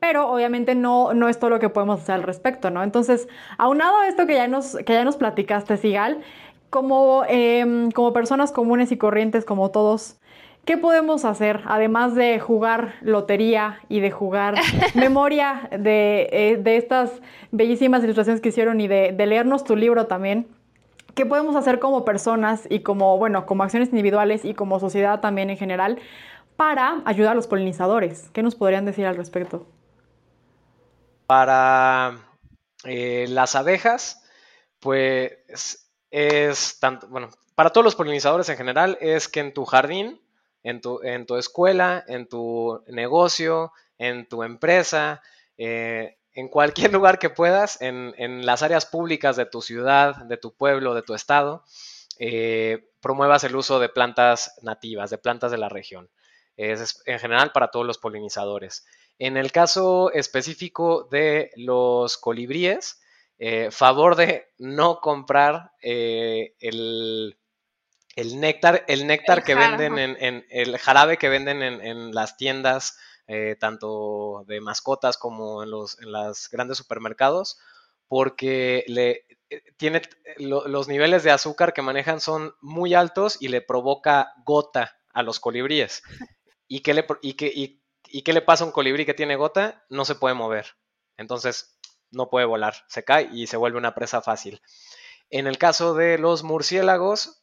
[0.00, 2.82] Pero obviamente no, no es todo lo que podemos hacer al respecto, ¿no?
[2.82, 3.28] Entonces,
[3.58, 6.22] aunado a esto que ya nos, que ya nos platicaste, Sigal,
[6.70, 10.18] como, em, como personas comunes y corrientes, como todos,
[10.64, 14.54] ¿Qué podemos hacer, además de jugar lotería y de jugar
[14.94, 17.10] memoria de, eh, de, estas
[17.50, 20.46] bellísimas ilustraciones que hicieron y de, de, leernos tu libro también?
[21.16, 25.50] ¿Qué podemos hacer como personas y como, bueno, como acciones individuales y como sociedad también
[25.50, 25.98] en general
[26.56, 28.30] para ayudar a los polinizadores?
[28.32, 29.66] ¿Qué nos podrían decir al respecto?
[31.26, 32.18] Para
[32.84, 34.24] eh, las abejas,
[34.78, 40.21] pues es tanto, bueno, para todos los polinizadores en general, es que en tu jardín
[40.62, 45.22] en tu, en tu escuela, en tu negocio, en tu empresa,
[45.56, 50.54] eh, en cualquier lugar que puedas, en, las áreas públicas de tu ciudad, de tu
[50.54, 51.64] pueblo, de tu estado,
[52.18, 56.10] eh, promuevas el uso de plantas nativas, de plantas de la región.
[56.56, 58.84] Es en general para todos los polinizadores.
[59.18, 63.00] En el caso específico de los colibríes,
[63.38, 67.36] eh, favor de no comprar el,
[68.16, 73.56] el néctar, el néctar que venden en, el jarabe que venden en, las tiendas, eh,
[73.58, 77.58] tanto de mascotas como en los en los grandes supermercados,
[78.08, 80.02] porque le eh, tiene
[80.38, 85.40] los niveles de azúcar que manejan son muy altos y le provoca gota a los
[85.40, 86.02] colibríes.
[86.68, 87.82] ¿Y qué le, y
[88.12, 89.84] y qué le pasa a un colibrí que tiene gota?
[89.88, 90.76] No se puede mover.
[91.16, 91.78] Entonces
[92.10, 94.60] no puede volar, se cae y se vuelve una presa fácil.
[95.30, 97.41] En el caso de los murciélagos,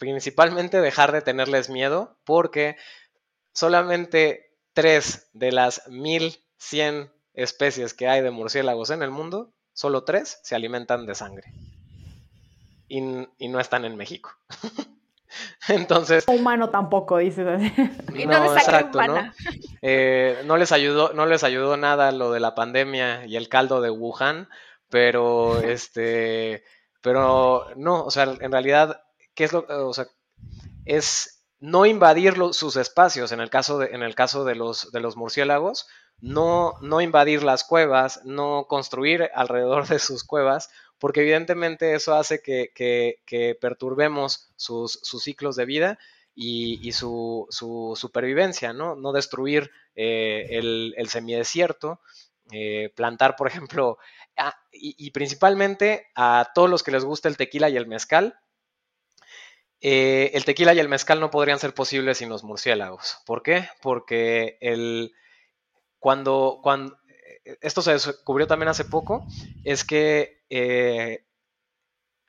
[0.00, 2.76] principalmente dejar de tenerles miedo porque
[3.52, 10.40] solamente tres de las 1100 especies que hay de murciélagos en el mundo, solo tres
[10.42, 11.52] se alimentan de sangre.
[12.88, 14.34] Y, no están en México.
[15.68, 16.24] Entonces.
[16.28, 17.46] Humano tampoco, dices
[18.16, 19.30] y no, no exacto, ¿no?
[19.82, 23.82] Eh, no les ayudó, no les ayudó nada lo de la pandemia y el caldo
[23.82, 24.48] de Wuhan,
[24.88, 26.64] pero este,
[27.02, 29.02] pero no, o sea, en realidad
[29.48, 30.06] sea,
[30.84, 35.00] es no invadir sus espacios en el caso de, en el caso de los, de
[35.00, 35.86] los murciélagos,
[36.20, 42.42] no, no invadir las cuevas, no construir alrededor de sus cuevas, porque evidentemente eso hace
[42.42, 45.98] que, perturbemos sus, ciclos de vida
[46.34, 48.96] y, su, supervivencia, ¿no?
[48.96, 52.00] No destruir eh, el, semidesierto,
[52.52, 53.98] eh, plantar, por ejemplo,
[54.72, 58.38] y, principalmente a todos los que les gusta el tequila y el mezcal,
[59.82, 63.18] eh, el tequila y el mezcal no podrían ser posibles sin los murciélagos.
[63.24, 63.68] ¿Por qué?
[63.80, 64.58] Porque
[65.98, 66.98] cuando, cuando
[67.44, 69.26] eh, esto se descubrió también hace poco,
[69.64, 71.24] es que eh,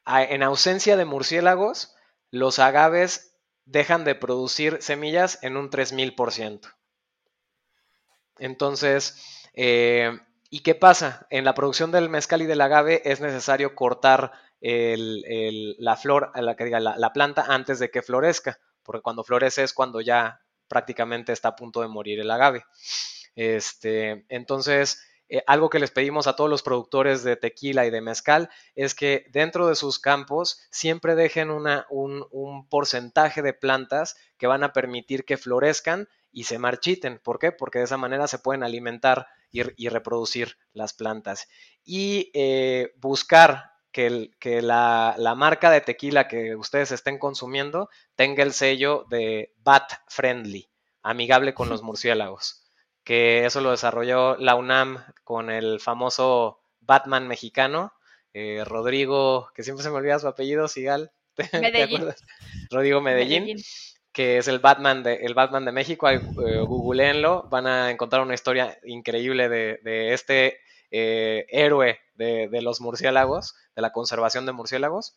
[0.05, 1.93] en ausencia de murciélagos,
[2.29, 3.35] los agaves
[3.65, 6.73] dejan de producir semillas en un 3000%.
[8.39, 11.27] Entonces, ¿y qué pasa?
[11.29, 14.31] En la producción del mezcal y del agave es necesario cortar
[14.61, 19.73] la flor, la, que diga, la, planta antes de que florezca, porque cuando florece es
[19.73, 22.63] cuando ya prácticamente está a punto de morir el agave.
[23.35, 25.01] Este, entonces,
[25.33, 28.93] eh, algo que les pedimos a todos los productores de tequila y de mezcal es
[28.93, 35.23] que dentro de sus campos siempre dejen un, porcentaje de plantas que van a permitir
[35.23, 37.19] que florezcan y se marchiten.
[37.19, 37.53] ¿Por qué?
[37.53, 41.47] Porque de esa manera se pueden alimentar y, reproducir las plantas.
[41.85, 49.05] Y eh, buscar que, la, marca de tequila que ustedes estén consumiendo tenga el sello
[49.09, 50.69] de Bat Friendly,
[51.03, 52.63] amigable con los murciélagos,
[53.03, 57.93] que eso lo desarrolló la UNAM con el famoso Batman mexicano,
[58.33, 62.23] eh, Rodrigo, que siempre se me olvida su apellido, Sigal, ¿te, acuerdas?
[62.69, 63.57] Rodrigo Medellín.
[64.13, 68.33] que es el Batman de, el Batman de México, eh, googleenlo, van a encontrar una
[68.33, 70.59] historia increíble de, de este
[70.91, 75.15] eh, héroe de, los murciélagos, de la conservación de murciélagos,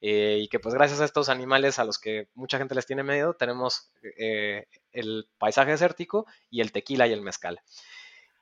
[0.00, 3.04] eh, y que pues gracias a estos animales a los que mucha gente les tiene
[3.04, 7.60] miedo, tenemos eh, el paisaje desértico y el tequila y el mezcal.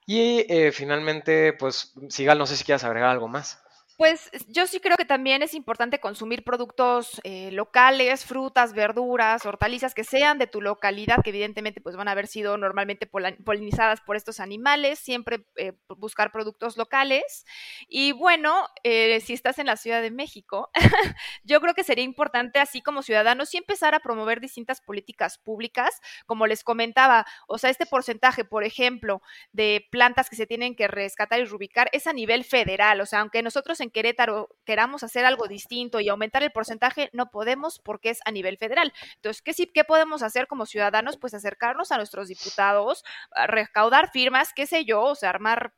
[0.07, 3.63] Y finalmente, pues Sigal, no sé si quieres agregar algo más.
[4.01, 9.93] Pues yo sí creo que también es importante consumir productos eh, locales, frutas, verduras, hortalizas
[9.93, 14.17] que sean de tu localidad, que evidentemente pues van a haber sido normalmente polinizadas por
[14.17, 17.45] estos animales, siempre eh, buscar productos locales.
[17.91, 20.71] Y bueno, eh, si estás en la Ciudad de México,
[21.45, 26.01] yo creo que sería importante así como ciudadanos sí empezar a promover distintas políticas públicas,
[26.25, 29.21] como les comentaba, o sea, este porcentaje, por ejemplo,
[29.53, 33.21] de plantas que se tienen que rescatar y rubicar es a nivel federal, o sea,
[33.21, 38.11] aunque nosotros en Querétaro queramos hacer algo distinto y aumentar el porcentaje, no podemos porque
[38.11, 38.93] es a nivel federal.
[39.17, 41.17] Entonces, ¿qué, sí, qué podemos hacer como ciudadanos?
[41.19, 43.05] Pues acercarnos a nuestros diputados,
[43.47, 45.73] recaudar firmas, qué sé yo, o sea, armar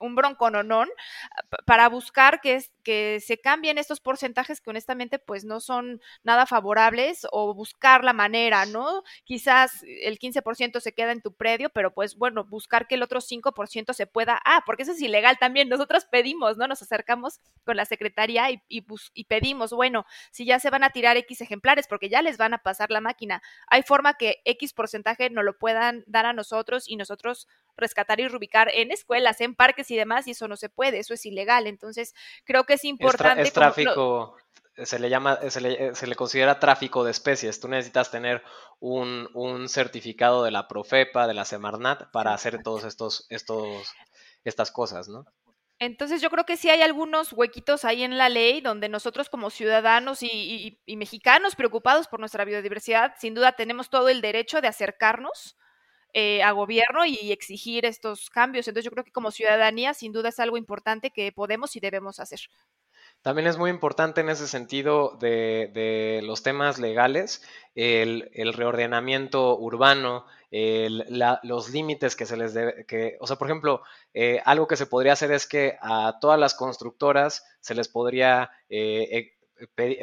[0.00, 0.88] un broncononón
[1.66, 7.26] para buscar que, que se cambien estos porcentajes que honestamente pues no son nada favorables
[7.32, 9.02] o buscar la manera, ¿no?
[9.24, 13.20] Quizás el 15% se queda en tu predio, pero pues bueno, buscar que el otro
[13.20, 16.66] 5% se pueda, ah, porque eso es ilegal también, nosotros pedimos, ¿no?
[16.66, 18.84] Nos acercamos con la secretaría y, y,
[19.14, 22.54] y pedimos, bueno, si ya se van a tirar X ejemplares, porque ya les van
[22.54, 26.88] a pasar la máquina, hay forma que X porcentaje no lo puedan dar a nosotros
[26.88, 30.68] y nosotros rescatar y rubicar en escuelas, en parques y demás, y eso no se
[30.68, 31.66] puede, eso es ilegal.
[31.66, 32.14] Entonces,
[32.44, 33.42] creo que es importante.
[33.42, 34.36] Es, tráfico,
[34.76, 37.60] se le llama, se le, se le, considera tráfico de especies.
[37.60, 38.42] Tú necesitas tener
[38.80, 43.92] un, un, certificado de la Profepa, de la Semarnat, para hacer todos estos, estos,
[44.44, 45.24] estas cosas, ¿no?
[45.80, 49.50] Entonces yo creo que sí hay algunos huequitos ahí en la ley donde nosotros como
[49.50, 54.60] ciudadanos y, y, y, mexicanos preocupados por nuestra biodiversidad, sin duda tenemos todo el derecho
[54.60, 55.56] de acercarnos
[56.14, 58.68] eh, a gobierno y exigir estos cambios.
[58.68, 62.20] Entonces yo creo que como ciudadanía sin duda es algo importante que podemos y debemos
[62.20, 62.40] hacer.
[63.20, 67.42] También es muy importante en ese sentido de, de los temas legales,
[67.74, 74.40] el, reordenamiento urbano, los límites que se les debe, que, o sea, por ejemplo, eh,
[74.44, 79.32] algo que se podría hacer es que a todas las constructoras se les podría eh,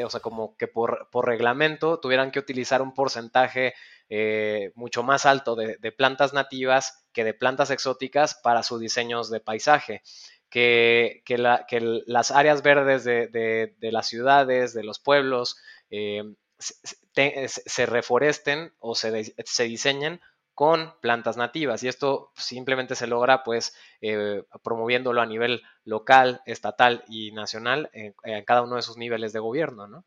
[0.03, 3.73] o sea, como que por, por, reglamento tuvieran que utilizar un porcentaje
[4.13, 9.29] eh, mucho más alto de, de, plantas nativas que de plantas exóticas para sus diseños
[9.29, 10.01] de paisaje.
[10.49, 15.55] Que, que, la, que las áreas verdes de, de, las ciudades, de los pueblos,
[15.89, 16.23] eh,
[16.59, 20.19] se, se, reforesten o se, se diseñen
[20.55, 27.05] con plantas nativas y esto simplemente se logra pues eh, promoviéndolo a nivel local, estatal
[27.07, 30.03] y nacional en, en, cada uno de sus niveles de gobierno, ¿no?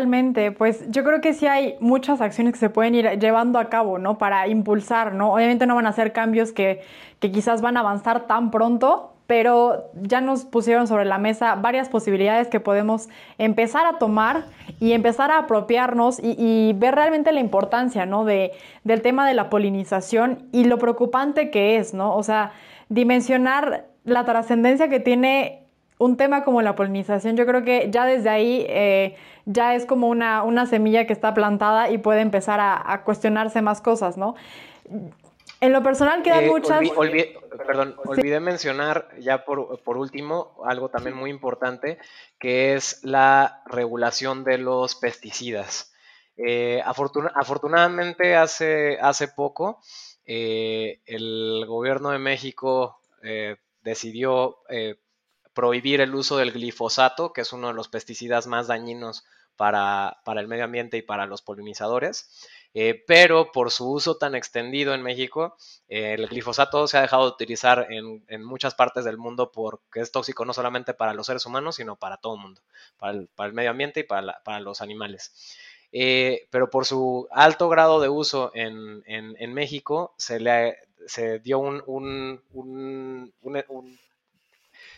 [0.00, 3.68] Totalmente, pues yo creo que sí hay muchas acciones que se pueden ir llevando a
[3.68, 4.16] cabo, ¿no?
[4.16, 5.34] Para impulsar, ¿no?
[5.34, 6.80] Obviamente no van a ser cambios que,
[7.18, 11.90] que quizás van a avanzar tan pronto, pero ya nos pusieron sobre la mesa varias
[11.90, 14.46] posibilidades que podemos empezar a tomar
[14.80, 18.24] y empezar a apropiarnos y, y ver realmente la importancia, ¿no?
[18.24, 18.52] De,
[18.84, 22.16] del tema de la polinización y lo preocupante que es, ¿no?
[22.16, 22.52] O sea,
[22.88, 25.59] dimensionar la trascendencia que tiene
[26.00, 30.08] un tema como la polinización, yo creo que ya desde ahí eh, ya es como
[30.08, 34.34] una, una, semilla que está plantada y puede empezar a, a cuestionarse más cosas, ¿no?
[35.60, 36.78] En lo personal quedan eh, muchas...
[36.78, 37.34] Olvi olvi
[37.66, 38.08] perdón, sí.
[38.08, 41.98] olvidé mencionar ya por, por, último algo también muy importante,
[42.38, 45.92] que es la regulación de los pesticidas.
[46.38, 49.80] Eh, afortun afortunadamente hace, hace poco
[50.24, 54.96] eh, el gobierno de México eh, decidió eh,
[55.54, 59.24] prohibir el uso del glifosato, que es uno de los pesticidas más dañinos
[59.56, 62.48] para, para el medio ambiente y para los polinizadores.
[62.72, 65.56] Eh, pero por su uso tan extendido en México,
[65.88, 70.00] eh, el glifosato se ha dejado de utilizar en, en, muchas partes del mundo porque
[70.00, 72.62] es tóxico no solamente para los seres humanos, sino para todo el mundo,
[72.96, 75.32] para el, medio ambiente y para, para los animales.
[75.92, 81.58] Eh, pero por su alto grado de uso en, en, México, se le se dio
[81.58, 83.32] un, un,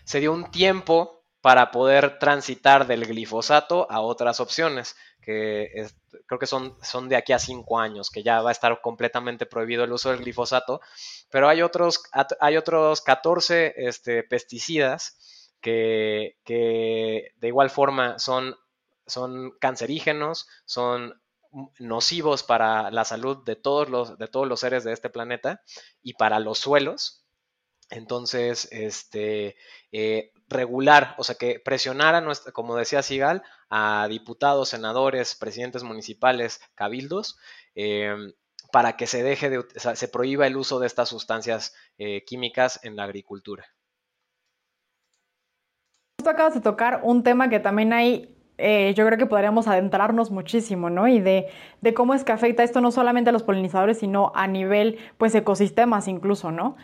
[0.04, 5.88] se dio un tiempo para poder transitar del glifosato a otras opciones que
[6.26, 9.46] creo que son, son de aquí a cinco años, que ya va a estar completamente
[9.46, 10.80] prohibido el uso del glifosato,
[11.30, 12.02] pero hay otros,
[12.40, 18.56] hay otros 14 este, pesticidas que, que, de igual forma son,
[19.06, 21.20] son cancerígenos, son
[21.78, 25.62] nocivos para la salud de todos, los, de todos los seres de este planeta
[26.02, 27.21] y para los suelos.
[27.92, 29.54] Entonces, este,
[29.92, 35.82] eh, regular, o sea, que presionar a nuestra, como decía Sigal, a diputados, senadores, presidentes
[35.82, 37.38] municipales, cabildos,
[37.74, 38.16] eh,
[38.72, 42.96] para que se deje de, se prohíba el uso de estas sustancias eh, químicas en
[42.96, 43.66] la agricultura.
[46.24, 50.90] Acabas de tocar un tema que también hay eh, yo creo que podríamos adentrarnos muchísimo,
[50.90, 51.08] ¿no?
[51.08, 51.46] Y de,
[51.80, 55.34] de, cómo es que afecta esto no solamente a los polinizadores, sino a nivel, pues,
[55.34, 56.76] ecosistemas incluso, ¿no?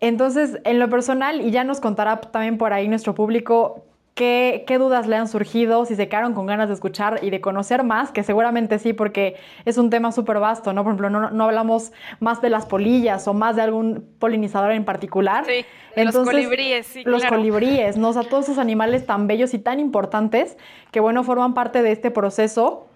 [0.00, 3.84] Entonces, en lo personal, y ya nos contará también por ahí nuestro público
[4.16, 5.84] ¿Qué, ¿Qué, dudas le han surgido?
[5.84, 9.36] Si se quedaron con ganas de escuchar y de conocer más, que seguramente sí, porque
[9.66, 10.84] es un tema súper vasto, ¿no?
[10.84, 14.86] Por ejemplo, no, no, hablamos más de las polillas o más de algún polinizador en
[14.86, 15.44] particular.
[15.44, 17.02] Sí, Entonces, los colibríes, sí.
[17.04, 17.36] Los claro.
[17.36, 18.08] colibríes, ¿no?
[18.08, 20.56] O sea, todos esos animales tan bellos y tan importantes
[20.92, 22.86] que, bueno, forman parte de este proceso.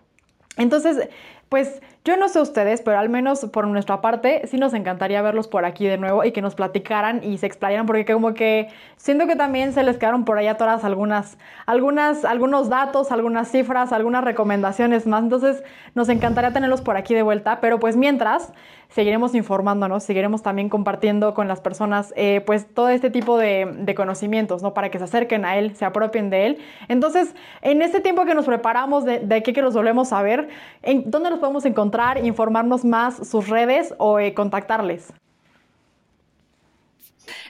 [0.56, 1.06] Entonces,
[1.50, 5.48] pues yo no sé ustedes, pero al menos por nuestra parte sí nos encantaría verlos
[5.48, 9.26] por aquí de nuevo y que nos platicaran y se explayaran porque como que siento
[9.26, 11.36] que también se les quedaron por allá todas algunas,
[11.66, 15.22] algunas, algunos datos, algunas cifras, algunas recomendaciones más.
[15.24, 15.62] Entonces
[15.94, 18.50] nos encantaría tenerlos por aquí de vuelta, pero pues mientras
[18.90, 24.62] seguiremos informándonos, seguiremos también compartiendo con las personas eh, pues todo este tipo de, conocimientos,
[24.62, 24.72] ¿no?
[24.74, 26.58] Para que se acerquen a él, se apropien de él.
[26.88, 30.48] Entonces, en este tiempo que nos preparamos de, de qué que los volvemos a ver,
[30.82, 31.89] ¿en dónde los podemos encontrar,
[32.24, 35.12] informarnos más, sus redes o eh, contactarles?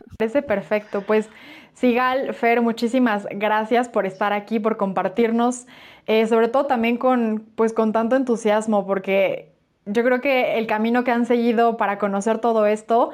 [0.18, 1.02] Parece perfecto.
[1.02, 1.30] Pues
[1.74, 5.68] Sigal, Fer, muchísimas gracias por estar aquí, por compartirnos,
[6.06, 9.54] eh, sobre todo también con, pues, con tanto entusiasmo, porque
[9.86, 13.12] yo creo que el camino que han seguido para conocer todo esto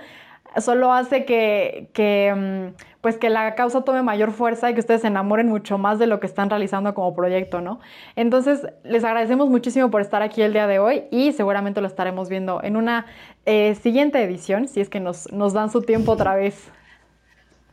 [0.59, 5.07] solo hace que, mm, pues que la causa tome mayor fuerza y que ustedes se
[5.07, 7.79] enamoren mucho más de lo que están realizando como proyecto, ¿no?
[8.15, 12.29] Entonces, les agradecemos muchísimo por estar aquí el día de hoy y seguramente lo estaremos
[12.29, 13.05] viendo en una
[13.45, 16.71] eh, siguiente edición, si es que nos, nos dan su tiempo otra vez.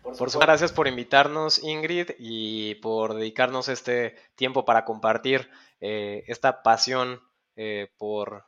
[0.03, 5.49] Por supuesto, gracias por invitarnos, Ingrid, y por dedicarnos este tiempo para compartir
[5.81, 7.21] eh, esta pasión
[7.57, 8.45] eh, por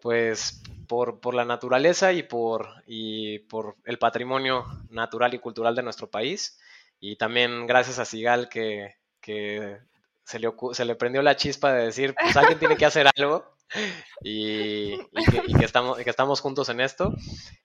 [0.00, 5.82] pues por, por, la naturaleza y por, y por el patrimonio natural y cultural de
[5.82, 6.58] nuestro país.
[6.98, 9.78] Y también gracias a Sigal que, que
[10.24, 13.44] se, le, se le prendió la chispa de decir, pues alguien tiene que hacer algo.
[14.22, 14.96] Y,
[15.58, 17.14] que, estamos, que estamos juntos en esto.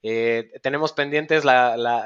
[0.04, 2.06] Eh, tenemos pendientes la, la,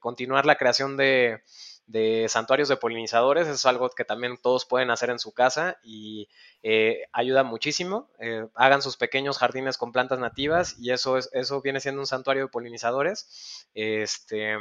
[0.00, 1.42] continuar la creación de,
[1.86, 3.44] de santuarios de polinizadores.
[3.46, 6.28] Eso es algo que también todos pueden hacer en su casa y
[6.62, 8.10] eh, ayuda muchísimo.
[8.18, 12.06] Eh, hagan sus pequeños jardines con plantas nativas y eso, es, eso viene siendo un
[12.06, 13.68] santuario de polinizadores.
[13.74, 14.56] Este,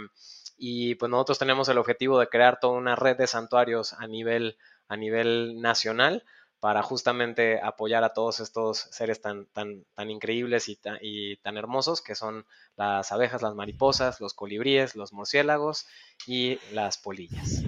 [0.57, 4.57] y pues nosotros tenemos el objetivo de crear toda una red de santuarios a nivel,
[4.87, 6.23] a nivel nacional
[6.63, 11.57] para justamente apoyar a todos estos seres tan, tan, tan increíbles y tan, y tan
[11.57, 12.45] hermosos que son
[12.77, 15.87] las abejas, las mariposas, los colibríes, los murciélagos
[16.25, 17.63] y las polillas.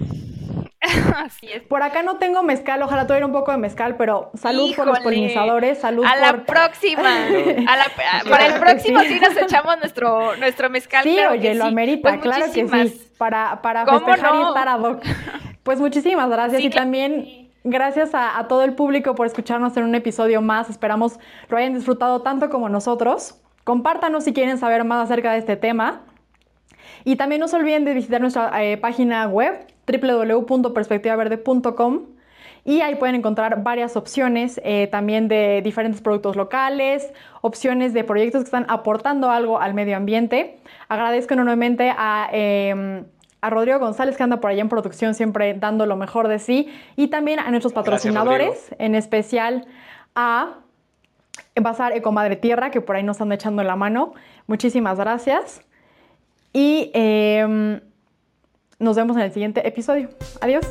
[1.14, 1.62] Así es.
[1.64, 5.00] Por acá no tengo mezcal, ojalá tuviera un poco de mezcal, pero salud por los
[5.00, 7.02] polinizadores, salud a La próxima,
[8.30, 9.20] para el próximo sí.
[9.20, 11.02] nos echamos nuestro, nuestro mezcal.
[11.04, 15.02] Sí, oye, lo amerita, pues claro que sí, para, para festejar y estar ad hoc.
[15.62, 17.45] Pues muchísimas gracias y también...
[17.68, 20.70] Gracias a, todo el público por escucharnos en un episodio más.
[20.70, 23.40] Esperamos lo hayan disfrutado tanto como nosotros.
[23.64, 26.02] Compártanos si quieren saber más acerca de este tema.
[27.02, 32.02] Y también no se olviden de visitar nuestra eh, página web www.perspectivaverde.com
[32.64, 38.42] y ahí pueden encontrar varias opciones eh, también de diferentes productos locales, opciones de proyectos
[38.42, 40.60] que están aportando algo al medio ambiente.
[40.88, 42.28] Agradezco enormemente a...
[42.32, 43.06] Em,
[43.40, 46.68] a Rodrigo González, que anda por allá en producción, siempre dando lo mejor de sí,
[46.96, 49.66] y también a nuestros patrocinadores, en especial
[50.14, 50.56] a
[51.54, 54.14] Bazar Ecomadre Tierra, que por ahí nos están echando la mano.
[54.46, 55.62] Muchísimas gracias.
[56.52, 57.80] Y em,
[58.78, 60.08] nos vemos en el siguiente episodio.
[60.40, 60.66] Adiós.